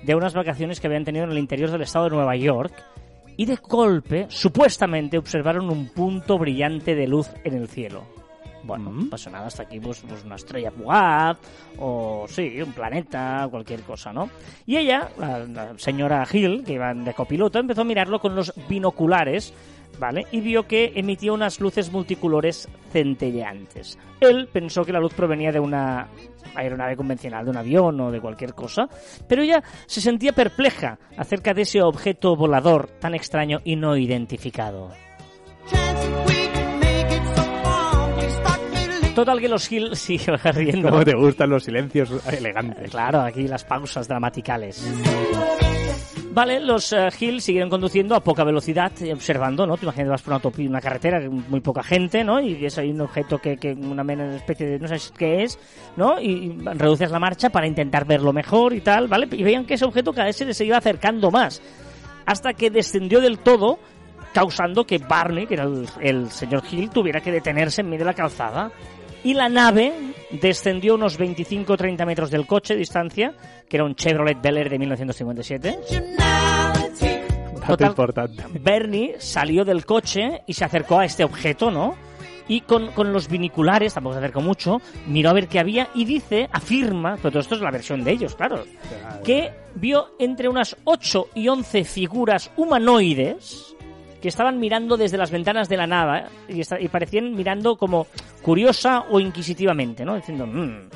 [0.04, 2.74] de unas vacaciones que habían tenido en el interior del estado de Nueva York.
[3.36, 8.04] Y de golpe, supuestamente, observaron un punto brillante de luz en el cielo.
[8.64, 11.38] Bueno, no pasa nada, hasta aquí pues, pues una estrella fugaz,
[11.80, 14.30] o sí, un planeta, cualquier cosa, ¿no?
[14.66, 18.54] Y ella, la, la señora Hill, que iba de copiloto, empezó a mirarlo con los
[18.68, 19.54] binoculares,
[20.00, 20.26] ¿vale?
[20.32, 23.98] Y vio que emitía unas luces multicolores centelleantes.
[24.20, 26.08] Él pensó que la luz provenía de una
[26.56, 28.88] aeronave convencional, de un avión o de cualquier cosa,
[29.28, 34.92] pero ella se sentía perpleja acerca de ese objeto volador tan extraño y no identificado.
[39.18, 40.92] Total que los Hill siguen riendo.
[40.92, 42.92] ¿Cómo te gustan los silencios elegantes?
[42.92, 44.86] Claro, aquí las pausas gramaticales.
[46.32, 49.76] Vale, los eh, Hill siguieron conduciendo a poca velocidad, eh, observando, ¿no?
[49.78, 52.40] Te imaginas, vas por una, una carretera, muy poca gente, ¿no?
[52.40, 54.04] Y ves ahí un objeto que, que una
[54.36, 55.58] especie de, no sabes qué es,
[55.96, 56.20] ¿no?
[56.20, 59.28] Y, reduces la marcha para intentar verlo mejor y tal, ¿vale?
[59.32, 61.62] Y veían que ese objeto cada vez se les iba acercando más,
[62.26, 63.80] hasta que descendió del todo,
[64.34, 68.12] causando que Barney, que era el, el señor Hill, tuviera que detenerse en medio de
[68.12, 68.72] la calzada.
[69.24, 69.94] Y la nave
[70.30, 73.34] descendió unos 25 o 30 metros del coche distancia,
[73.70, 75.80] que era un Chevrolet Bel Air de 1957.
[77.60, 78.44] Dato Total, importante.
[78.60, 81.96] Bernie salió del coche y se acercó a este objeto, ¿no?
[82.48, 86.06] Y con, con los viniculares, tampoco se acercó mucho, miró a ver qué había y
[86.06, 88.64] dice, afirma, pero todo esto es la versión de ellos, claro,
[89.26, 93.76] que vio entre unas 8 y 11 figuras humanoides
[94.22, 98.08] que estaban mirando desde las ventanas de la nave y, esta- y parecían mirando como
[98.42, 100.16] curiosa o inquisitivamente, ¿no?
[100.16, 100.88] Diciendo, "Mm".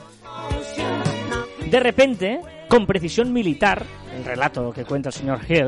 [1.72, 5.67] De repente, con precisión militar, el relato que cuenta el señor Hill,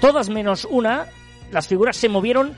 [0.00, 1.06] todas menos una,
[1.52, 2.52] las figuras se movieron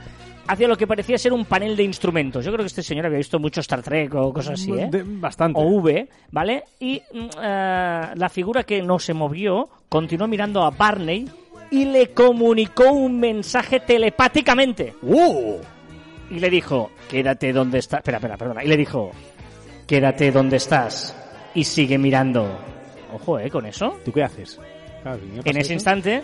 [0.47, 2.43] hacia lo que parecía ser un panel de instrumentos.
[2.43, 4.87] Yo creo que este señor había visto mucho Star Trek o cosas así, ¿eh?
[4.89, 5.59] De- bastante.
[5.59, 6.63] O V, ¿vale?
[6.79, 6.95] Y
[7.39, 11.29] eh, la figura que no se movió continuó mirando a Barney
[11.69, 14.95] y le comunicó un mensaje telepáticamente.
[15.03, 15.57] ¡Uh!
[16.31, 17.99] Y le dijo, quédate donde estás.
[17.99, 18.63] Espera, espera, perdona.
[18.63, 19.11] Y le dijo,
[19.85, 21.15] quédate donde estás
[21.53, 22.59] y sigue mirando.
[23.13, 23.49] Ojo, ¿eh?
[23.49, 23.97] Con eso.
[24.05, 24.59] ¿Tú qué haces?
[25.03, 26.23] Claro, En ese eso- instante,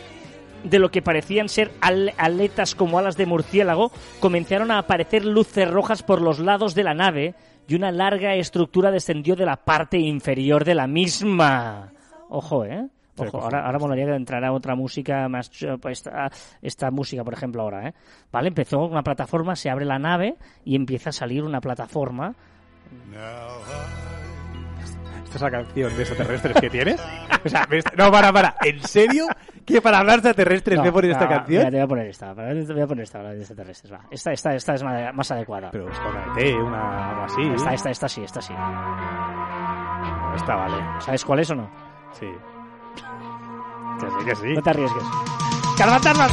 [0.63, 5.69] de lo que parecían ser al- aletas como alas de murciélago, comenzaron a aparecer luces
[5.69, 7.35] rojas por los lados de la nave
[7.67, 11.91] y una larga estructura descendió de la parte inferior de la misma.
[12.29, 12.87] Ojo, ¿eh?
[13.19, 15.49] Ojo, ahora, ahora molaría que entrara otra música más...
[15.81, 16.29] pues, Esta,
[16.61, 17.93] esta música, por ejemplo, ahora, ¿eh?
[18.31, 22.35] Vale, empezó una plataforma, se abre la nave y empieza a salir una plataforma.
[25.27, 27.01] ¿Esta es la canción de extraterrestres que tienes?
[27.45, 27.83] O sea, ¿ves?
[27.95, 28.55] no, para, para.
[28.61, 29.27] ¿En serio?
[29.65, 31.59] ¿Que para hablar de extraterrestres No, me pones esta no, canción?
[31.59, 33.99] mira, te voy a poner esta, te voy a poner esta, la de extraterrestres, va.
[34.09, 35.69] Esta, esta, esta es más, adecuada.
[35.71, 37.41] Pero escóndete, una algo así.
[37.55, 38.53] Esta, esta, esta sí, esta sí.
[40.35, 40.75] Esta vale.
[40.99, 41.69] ¿Sabes cuál es o no?
[42.19, 42.25] Sí.
[43.99, 44.53] Que sí, que sí.
[44.53, 45.03] No te arriesgues.
[45.77, 46.29] ¡Carmen Tarman!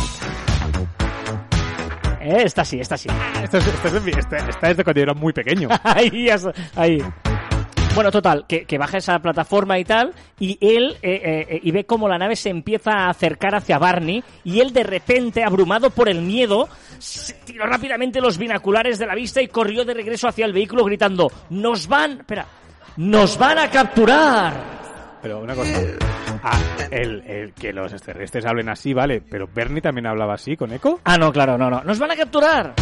[2.20, 3.09] Eh, esta sí, esta sí.
[3.42, 5.68] Esta es, esta es esta- esta es de cuando yo era muy pequeño.
[5.84, 6.28] ahí,
[6.76, 7.03] ahí.
[7.95, 11.70] Bueno, total, que, que baja esa plataforma y tal, y él, eh, eh, eh, y
[11.70, 15.90] ve cómo la nave se empieza a acercar hacia Barney, y él de repente, abrumado
[15.90, 16.68] por el miedo,
[16.99, 20.84] se tiró rápidamente los binoculares de la vista y corrió de regreso hacia el vehículo
[20.84, 22.18] gritando, ¡Nos van!
[22.18, 22.47] Espera,
[22.97, 24.74] ¡Nos van a capturar!
[25.22, 25.72] Pero una cosa.
[26.42, 26.59] Ah,
[26.90, 29.22] el, el que los extraterrestres hablen así, vale.
[29.22, 31.01] Pero Bernie también hablaba así con Echo.
[31.05, 31.82] Ah, no, claro, no, no.
[31.82, 32.74] ¡Nos van a capturar!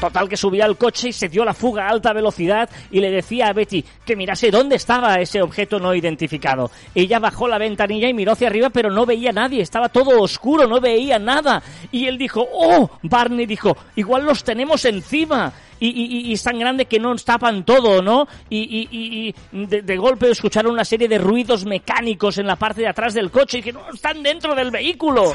[0.00, 3.10] Total que subía al coche y se dio la fuga a alta velocidad y le
[3.10, 6.70] decía a Betty que mirase dónde estaba ese objeto no identificado.
[6.94, 10.20] Ella bajó la ventanilla y miró hacia arriba pero no veía a nadie, estaba todo
[10.22, 11.62] oscuro, no veía nada.
[11.92, 15.52] Y él dijo, oh, Barney dijo, igual los tenemos encima.
[15.78, 18.26] Y, y- y- es tan grande que no tapan todo, ¿no?
[18.50, 19.34] Y- y
[19.66, 23.30] de, de golpe escucharon una serie de ruidos mecánicos en la parte de atrás del
[23.30, 25.32] coche y que no están dentro del vehículo.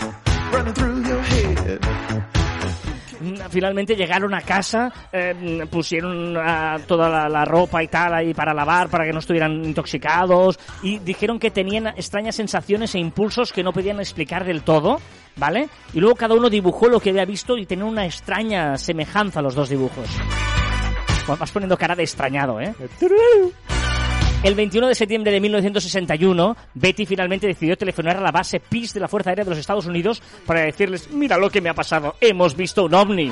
[3.49, 8.89] Finalmente llegaron a casa, eh, pusieron ah, toda la, ropa y tal ahí para lavar,
[8.89, 13.73] para que no estuvieran intoxicados, y dijeron que tenían extrañas sensaciones e impulsos que no
[13.73, 14.99] podían explicar del todo,
[15.35, 15.69] ¿vale?
[15.93, 19.55] Y luego cada uno dibujó lo que había visto y tenía una extraña semejanza los
[19.55, 20.07] dos dibujos.
[21.27, 22.73] Vas poniendo cara de extrañado, ¿eh?
[24.45, 28.99] El 21 de septiembre de 1961, Betty finalmente decidió telefonar a la base Peace de
[28.99, 32.13] la Fuerza Aérea de los Estados Unidos para decirles, mira lo que me ha pasado,
[32.21, 33.31] hemos visto un ovni.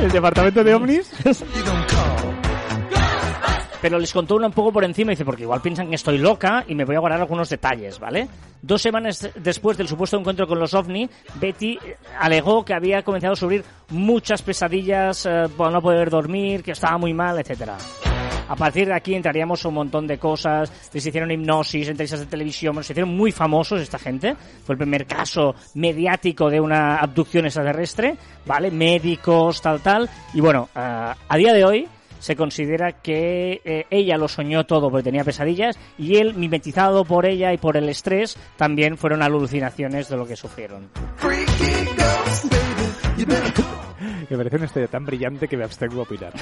[0.00, 1.12] El departamento de ovnis.
[3.82, 6.64] pero les contó una un poco por encima, dice, porque igual piensan que estoy loca
[6.68, 8.28] y me voy a guardar algunos detalles, ¿vale?
[8.62, 11.10] Dos semanas después del supuesto encuentro con los ovni,
[11.40, 16.62] Betty eh, alegó que había comenzado a sufrir muchas pesadillas eh, por no poder dormir,
[16.62, 17.76] que estaba muy mal, etcétera.
[18.48, 22.74] A partir de aquí entraríamos un montón de cosas, les hicieron hipnosis, entrevistas de televisión,
[22.82, 24.36] se hicieron muy famosos esta gente.
[24.64, 28.70] Fue el primer caso mediático de una abducción extraterrestre, ¿vale?
[28.70, 30.08] Médicos, tal, tal.
[30.34, 31.88] Y bueno, a día de hoy
[32.18, 37.26] se considera que eh, ella lo soñó todo porque tenía pesadillas y él, mimetizado por
[37.26, 40.88] ella y por el estrés, también fueron alucinaciones de lo que sufrieron.
[44.28, 46.32] Me parece una historia tan brillante que me abstengo a opinar.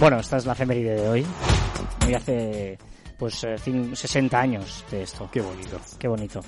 [0.00, 1.26] Bueno, esta es la efeméride de hoy.
[2.06, 2.78] Hoy hace
[3.18, 5.28] pues eh, cin- 60 años de esto.
[5.30, 5.78] Qué bonito.
[5.98, 6.40] Qué bonito.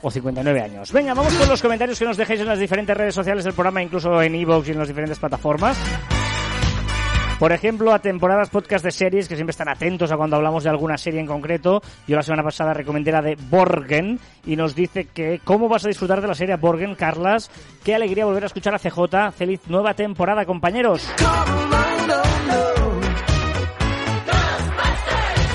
[0.00, 0.90] O 59 años.
[0.92, 3.82] Venga, vamos con los comentarios que nos dejéis en las diferentes redes sociales del programa,
[3.82, 5.76] incluso en iVoox y en las diferentes plataformas.
[7.38, 10.70] Por ejemplo, a temporadas podcast de series que siempre están atentos a cuando hablamos de
[10.70, 11.82] alguna serie en concreto.
[12.06, 15.88] Yo la semana pasada recomendé la de Borgen y nos dice que cómo vas a
[15.88, 17.50] disfrutar de la serie Borgen, Carlas.
[17.82, 19.32] Qué alegría volver a escuchar a CJ.
[19.36, 21.06] Feliz nueva temporada, compañeros.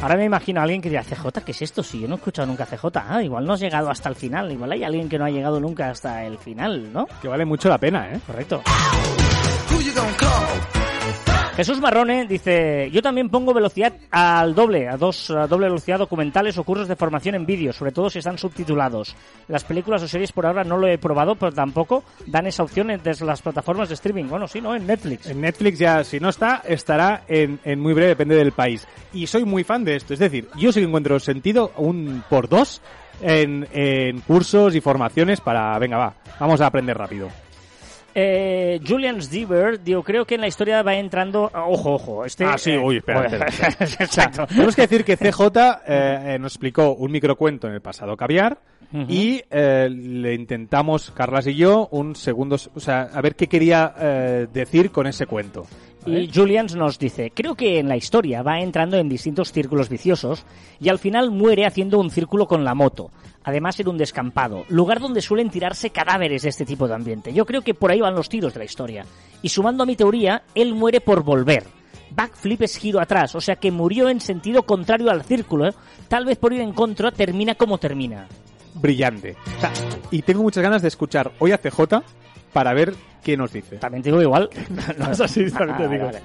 [0.01, 1.83] Ahora me imagino a alguien que dirá, CJ, ¿qué es esto?
[1.83, 2.85] Si yo no he escuchado nunca CJ.
[2.95, 4.49] Ah, igual no has llegado hasta el final.
[4.49, 7.05] Igual hay alguien que no ha llegado nunca hasta el final, ¿no?
[7.21, 8.19] Que vale mucho la pena, ¿eh?
[8.25, 8.61] Correcto.
[11.59, 16.63] Jesús Marrone dice, yo también pongo velocidad al doble, a dos doble velocidad documentales o
[16.63, 19.13] cursos de formación en vídeo, sobre todo si están subtitulados.
[19.49, 22.97] Las películas o series por ahora no lo he probado, pero tampoco dan esa opción
[23.03, 24.29] desde las plataformas de streaming.
[24.29, 24.73] Bueno, sí, ¿no?
[24.73, 25.27] En Netflix.
[25.27, 28.87] En Netflix ya, si no está, estará en, en muy breve, depende del país.
[29.11, 30.13] Y soy muy fan de esto.
[30.13, 32.81] Es decir, yo sí que encuentro sentido un por dos
[33.21, 37.27] en, en cursos y formaciones para, venga, va, vamos a aprender rápido.
[38.21, 41.49] Eh, Julian Stieber, digo, creo que en la historia va entrando...
[41.53, 42.25] Ojo, ojo.
[42.25, 44.45] Este, Ah, sí, eh, uy, espera, bueno, espera, Exacto.
[44.47, 45.41] Tenemos que decir que CJ
[45.87, 48.59] eh, nos explicó un microcuento en el pasado caviar
[49.07, 53.93] y eh, le intentamos, Carlas y yo, un segundo, o sea, a ver qué quería
[53.99, 55.67] eh, decir con ese cuento.
[56.09, 56.23] ¿Vale?
[56.23, 60.45] Y Julians nos dice, creo que en la historia va entrando en distintos círculos viciosos
[60.79, 63.11] y al final muere haciendo un círculo con la moto.
[63.43, 67.33] Además en un descampado, lugar donde suelen tirarse cadáveres de este tipo de ambiente.
[67.33, 69.05] Yo creo que por ahí van los tiros de la historia.
[69.41, 71.63] Y sumando a mi teoría, él muere por volver.
[72.11, 75.67] Backflip es giro atrás, o sea que murió en sentido contrario al círculo.
[75.67, 75.73] ¿eh?
[76.07, 78.27] Tal vez por ir en contra termina como termina.
[78.75, 79.35] brillante.
[79.57, 79.71] O sea,
[80.11, 82.03] y tengo muchas ganas de escuchar hoy a CJ
[82.53, 82.93] para ver
[83.23, 83.77] qué nos dice.
[83.77, 84.49] También te digo igual.
[84.97, 86.05] No es así, también te digo.
[86.05, 86.21] vale.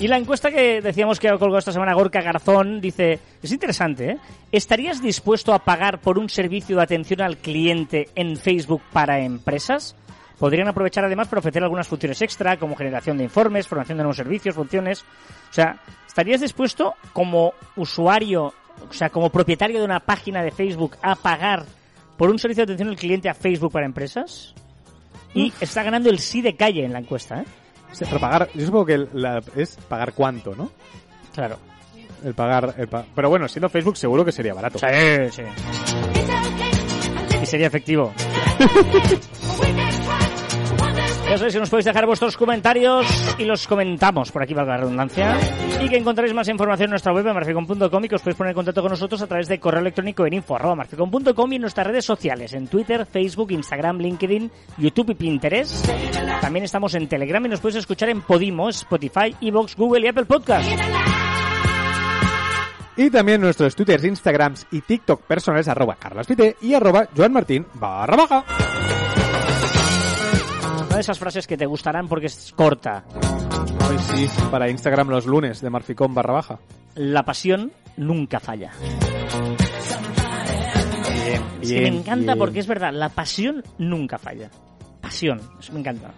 [0.00, 4.12] Y la encuesta que decíamos que ha colgado esta semana Gorka Garzón dice, es interesante,
[4.12, 4.18] ¿eh?
[4.52, 9.96] ¿Estarías dispuesto a pagar por un servicio de atención al cliente en Facebook para empresas?
[10.38, 14.18] Podrían aprovechar además para ofrecer algunas funciones extra, como generación de informes, formación de nuevos
[14.18, 15.02] servicios, funciones.
[15.50, 18.54] O sea, ¿estarías dispuesto como usuario,
[18.88, 21.64] o sea, como propietario de una página de Facebook a pagar
[22.18, 24.54] por un servicio de atención al cliente a Facebook para empresas?
[25.34, 27.44] Y está ganando el sí de calle en la encuesta, ¿eh?
[27.98, 30.70] Pero pagar, yo supongo que la- es pagar cuánto, ¿no?
[31.34, 31.56] Claro.
[32.24, 34.78] El pagar, el pa- pero bueno, siendo Facebook seguro que sería barato.
[34.78, 34.86] Sí,
[35.30, 35.42] sí.
[37.42, 38.12] Y sería efectivo.
[41.28, 43.06] Ya sabéis que nos podéis dejar vuestros comentarios
[43.36, 45.38] y los comentamos por aquí, valga la redundancia.
[45.82, 48.52] Y que encontráis más información en nuestra web en marficon.com y que os podéis poner
[48.52, 52.06] en contacto con nosotros a través de correo electrónico en info.marficon.com y en nuestras redes
[52.06, 55.86] sociales en Twitter, Facebook, Instagram, LinkedIn, YouTube y Pinterest.
[56.40, 60.24] También estamos en Telegram y nos podéis escuchar en Podimo, Spotify, Evox, Google y Apple
[60.24, 60.66] Podcast.
[62.96, 68.44] Y también nuestros twitters, instagrams y tiktok personales arroba carlaspite y arroba joanmartin barra baja.
[70.98, 73.04] Una de esas frases que te gustarán porque es corta.
[73.88, 76.58] Hoy sí, para Instagram los lunes de marficón barra baja.
[76.96, 78.72] La pasión nunca falla.
[81.22, 84.50] Bien, Es que me encanta porque es verdad, la pasión nunca falla.
[85.00, 86.10] Pasión, eso me encanta.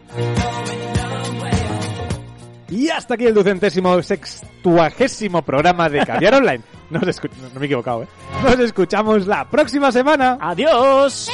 [2.71, 6.65] Y hasta aquí el ducentésimo sextuagésimo programa de Caviar Online.
[6.89, 8.09] Nos escu- no, no me he equivocado, ¿eh?
[8.43, 10.39] Nos escuchamos la próxima semana.
[10.41, 11.29] ¡Adiós!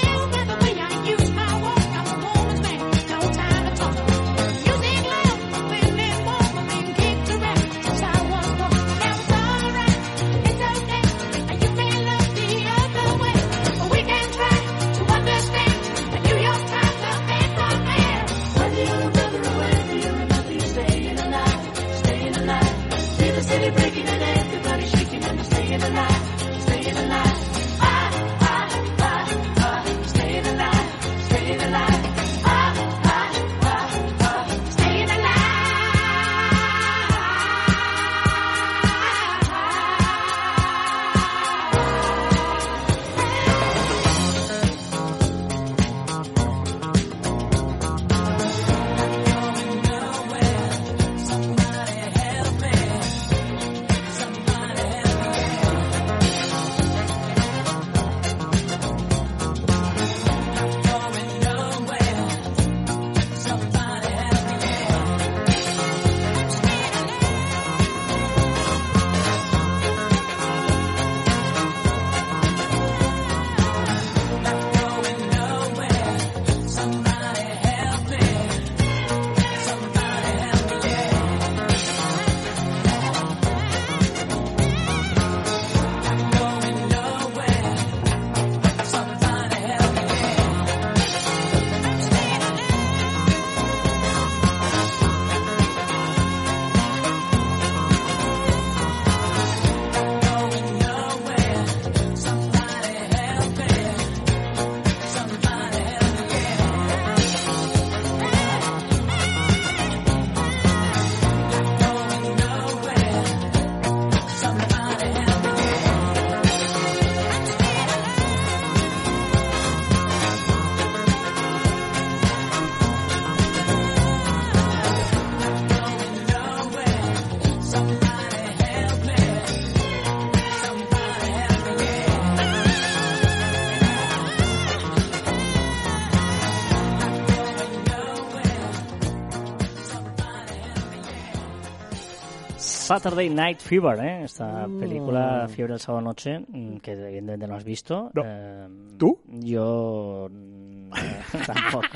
[142.99, 144.25] Saturday Night Fever, ¿eh?
[144.25, 148.11] esta película Fiebre del sábado noche, mm, que evidentemente no has visto.
[148.15, 148.23] No.
[148.25, 148.69] Eh,
[148.99, 149.21] ¿Tú?
[149.27, 150.91] Yo mm,
[151.47, 151.87] tampoco.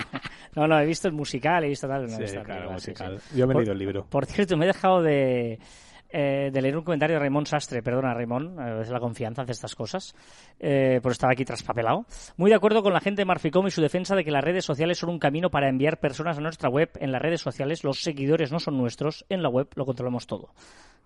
[0.56, 2.02] No, no, he visto el musical, he visto tal.
[2.02, 3.20] no he Sí, visto la claro, sí, musical.
[3.20, 3.38] sí.
[3.38, 4.06] Yo me he leído el libro.
[4.08, 5.58] Por cierto, me he dejado de,
[6.12, 7.82] eh, de leer un comentario de Raymond Sastre.
[7.82, 10.14] Perdona, Raymond, veces la confianza hace estas cosas.
[10.58, 12.06] Eh, por estar aquí traspapelado.
[12.36, 14.64] Muy de acuerdo con la gente de Marficom y su defensa de que las redes
[14.64, 16.90] sociales son un camino para enviar personas a nuestra web.
[17.00, 20.50] En las redes sociales los seguidores no son nuestros, en la web lo controlamos todo.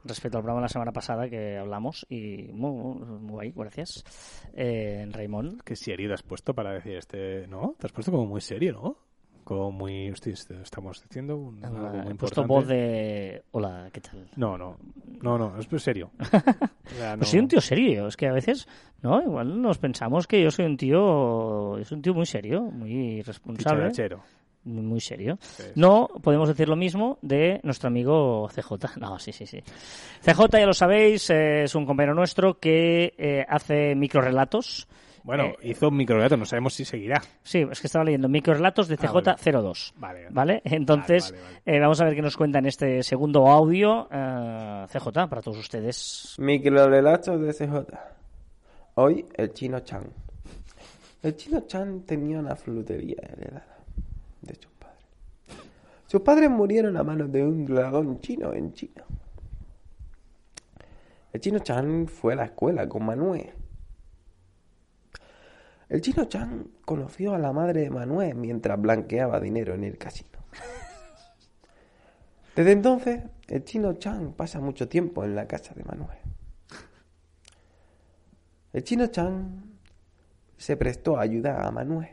[0.05, 4.05] Respecto al programa de la semana pasada que hablamos, y muy, muy, gracias,
[4.55, 5.62] eh, Raymond.
[5.62, 7.46] Qué serio te has puesto para decir este...
[7.46, 7.74] ¿No?
[7.78, 8.98] Te has puesto como muy serio, ¿no?
[9.45, 10.11] Como muy...
[10.11, 10.32] Hostia,
[10.62, 12.16] estamos diciendo un, algo muy He importante.
[12.16, 13.42] puesto voz de...
[13.51, 14.26] Hola, ¿qué tal?
[14.36, 14.78] No, no.
[15.20, 16.11] No, no, es serio.
[16.86, 18.66] O sea, no- Pues soy un tío serio, es que a veces,
[19.03, 19.22] ¿no?
[19.22, 23.22] Igual nos pensamos que yo soy un tío, yo soy un tío muy serio, muy
[23.22, 23.84] responsable,
[24.64, 25.38] muy serio.
[25.40, 25.64] sí.
[25.74, 28.99] No podemos decir lo mismo de nuestro amigo CJ.
[29.01, 29.62] No, sí, sí, sí.
[30.22, 34.88] CJ, ya lo sabéis, es un compañero nuestro que eh, hace microrelatos.
[35.25, 37.20] Bueno, Eh, hizo un microreato, no sabemos si seguirá.
[37.43, 39.25] Sí, es que estaba leyendo microrelatos de Ah, vale.
[39.37, 39.93] CJ02.
[39.97, 40.27] Vale.
[40.31, 40.61] ¿Vale?
[40.64, 41.77] Entonces, Vale, vale, vale.
[41.77, 44.07] eh, vamos a ver qué nos cuenta en este segundo audio.
[44.12, 46.35] eh, CJ, para todos ustedes.
[46.39, 47.87] Microrelatos de CJ.
[48.97, 50.05] Hoy el chino Chan.
[51.22, 53.79] El chino Chan tenía una frutería heredada
[54.43, 55.07] de sus padres.
[56.07, 59.03] Sus padres murieron a manos de un dragón chino en China.
[61.33, 63.51] El chino Chan fue a la escuela con Manuel.
[65.89, 70.39] El chino Chan conoció a la madre de Manuel mientras blanqueaba dinero en el casino.
[72.57, 76.18] Desde entonces, el chino Chan pasa mucho tiempo en la casa de Manuel.
[78.72, 79.78] El chino Chan
[80.57, 82.11] se prestó a ayudar a Manuel,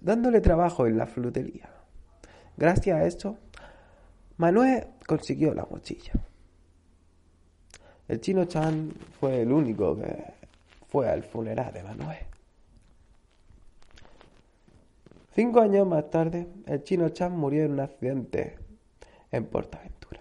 [0.00, 1.70] dándole trabajo en la frutería.
[2.56, 3.38] Gracias a esto,
[4.36, 6.12] Manuel consiguió la mochila.
[8.08, 10.24] El chino Chan fue el único que
[10.88, 12.29] fue al funeral de Manuel.
[15.40, 18.58] Cinco años más tarde, el chino Chan murió en un accidente
[19.30, 20.20] en Portaventura.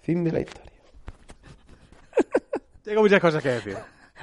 [0.00, 0.72] Fin de la historia.
[2.82, 3.76] Tengo muchas cosas que decir.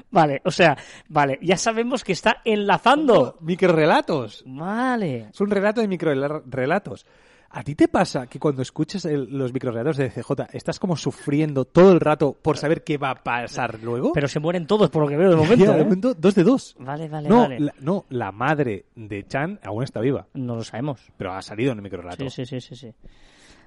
[0.10, 0.76] Vale, o sea,
[1.10, 3.38] vale, ya sabemos que está enlazando.
[3.42, 4.44] Microrelatos.
[4.48, 5.28] Vale.
[5.32, 7.06] Es un relato de microrelatos.
[7.52, 11.66] ¿A ti te pasa que cuando escuchas el- los microrelatos de CJ estás como sufriendo
[11.66, 14.14] todo el rato por saber qué va a pasar luego?
[14.14, 15.66] Pero se mueren todos por lo que veo de momento.
[15.66, 15.84] Ya, de ¿eh?
[15.84, 16.76] momento, dos de dos.
[16.80, 17.60] Vale, vale, no, vale.
[17.60, 21.02] La, no, la madre de Chan aún está viva, No lo sabemos.
[21.18, 22.30] pero ha salido en el microrelato.
[22.30, 22.94] Sí, sí, sí, sí, sí.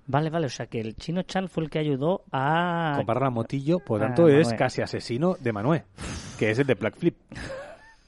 [0.07, 2.93] Vale, vale, o sea que el chino Chan fue el que ayudó a...
[2.97, 5.83] Comprar la motillo, por Ah, tanto, es casi asesino de Manuel,
[6.39, 7.17] que es el de Black Flip.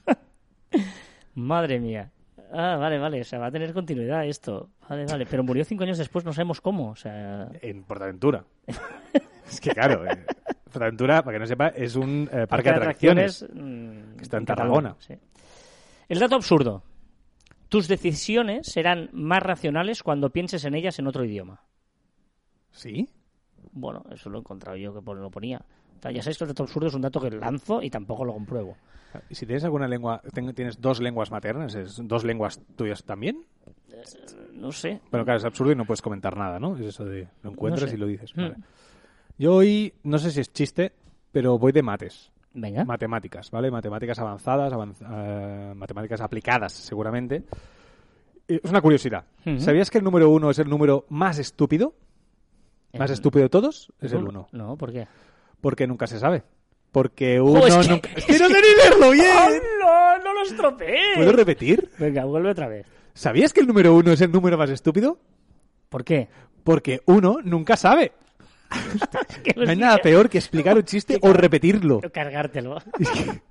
[1.35, 2.11] Madre mía.
[2.57, 4.71] Ah, vale, vale, o sea, va a tener continuidad esto.
[4.89, 7.49] Vale, vale, pero murió cinco años después, no sabemos cómo, o sea...
[7.61, 8.45] En Portaventura.
[9.51, 10.25] es que claro, eh,
[10.63, 13.45] Portaventura, para que no sepa, es un eh, parque, de atracciones.
[13.53, 14.95] mm, que está en Tarragona.
[15.01, 15.15] sí.
[16.09, 16.85] El dato absurdo.
[17.69, 21.63] Tus decisiones serán más racionales cuando pienses en ellas en otro idioma.
[22.71, 23.09] ¿Sí?
[23.73, 25.65] Bueno, eso lo he encontrado yo que lo ponía.
[25.99, 28.25] O sea, ya sabéis que el dato absurdo es un dato que lanzo y tampoco
[28.25, 28.77] lo compruebo.
[29.31, 30.21] ¿Y si tienes alguna lengua,
[30.55, 33.45] tienes dos lenguas maternas, ¿es dos lenguas tuyas también?
[34.53, 35.01] No sé.
[35.11, 36.75] Bueno, claro, es absurdo y no puedes comentar nada, ¿no?
[36.77, 37.97] Es eso de lo encuentras sé.
[37.97, 38.33] y lo dices.
[38.35, 38.57] Vale.
[39.39, 40.93] Yo hoy, no sé si es chiste,
[41.33, 42.31] pero voy de mates.
[42.55, 42.85] Venga.
[42.85, 43.71] Matemáticas, ¿vale?
[43.71, 47.45] Matemáticas avanzadas, avanz- eh, matemáticas aplicadas, seguramente.
[48.49, 49.25] Eh, Es una curiosidad.
[49.47, 49.59] Ujú.
[49.61, 51.95] ¿Sabías que el número uno es el número más estúpido?
[52.97, 53.93] ¿Más El- estúpido de todos?
[54.01, 54.47] Es el uno.
[54.53, 55.09] No, ¿por qué?
[55.65, 56.43] Porque nunca se sabe.
[56.93, 58.11] Porque uno ¡Oh, es que- nunca...
[58.15, 59.27] ¡Es que leerlo bien!
[59.35, 59.49] ¡Oh,
[59.81, 60.19] no!
[60.23, 61.17] ¡No lo estropees!
[61.17, 61.91] ¿Puedo repetir?
[61.99, 62.87] Venga, vuelve otra vez.
[63.15, 65.17] ¿Sabías que el número uno es el número más estúpido?
[65.89, 66.29] ¿Por qué?
[66.65, 68.13] Porque uno nunca sabe.
[69.57, 72.01] No hay nada peor que explicar un chiste o repetirlo.
[72.13, 72.77] Cargártelo.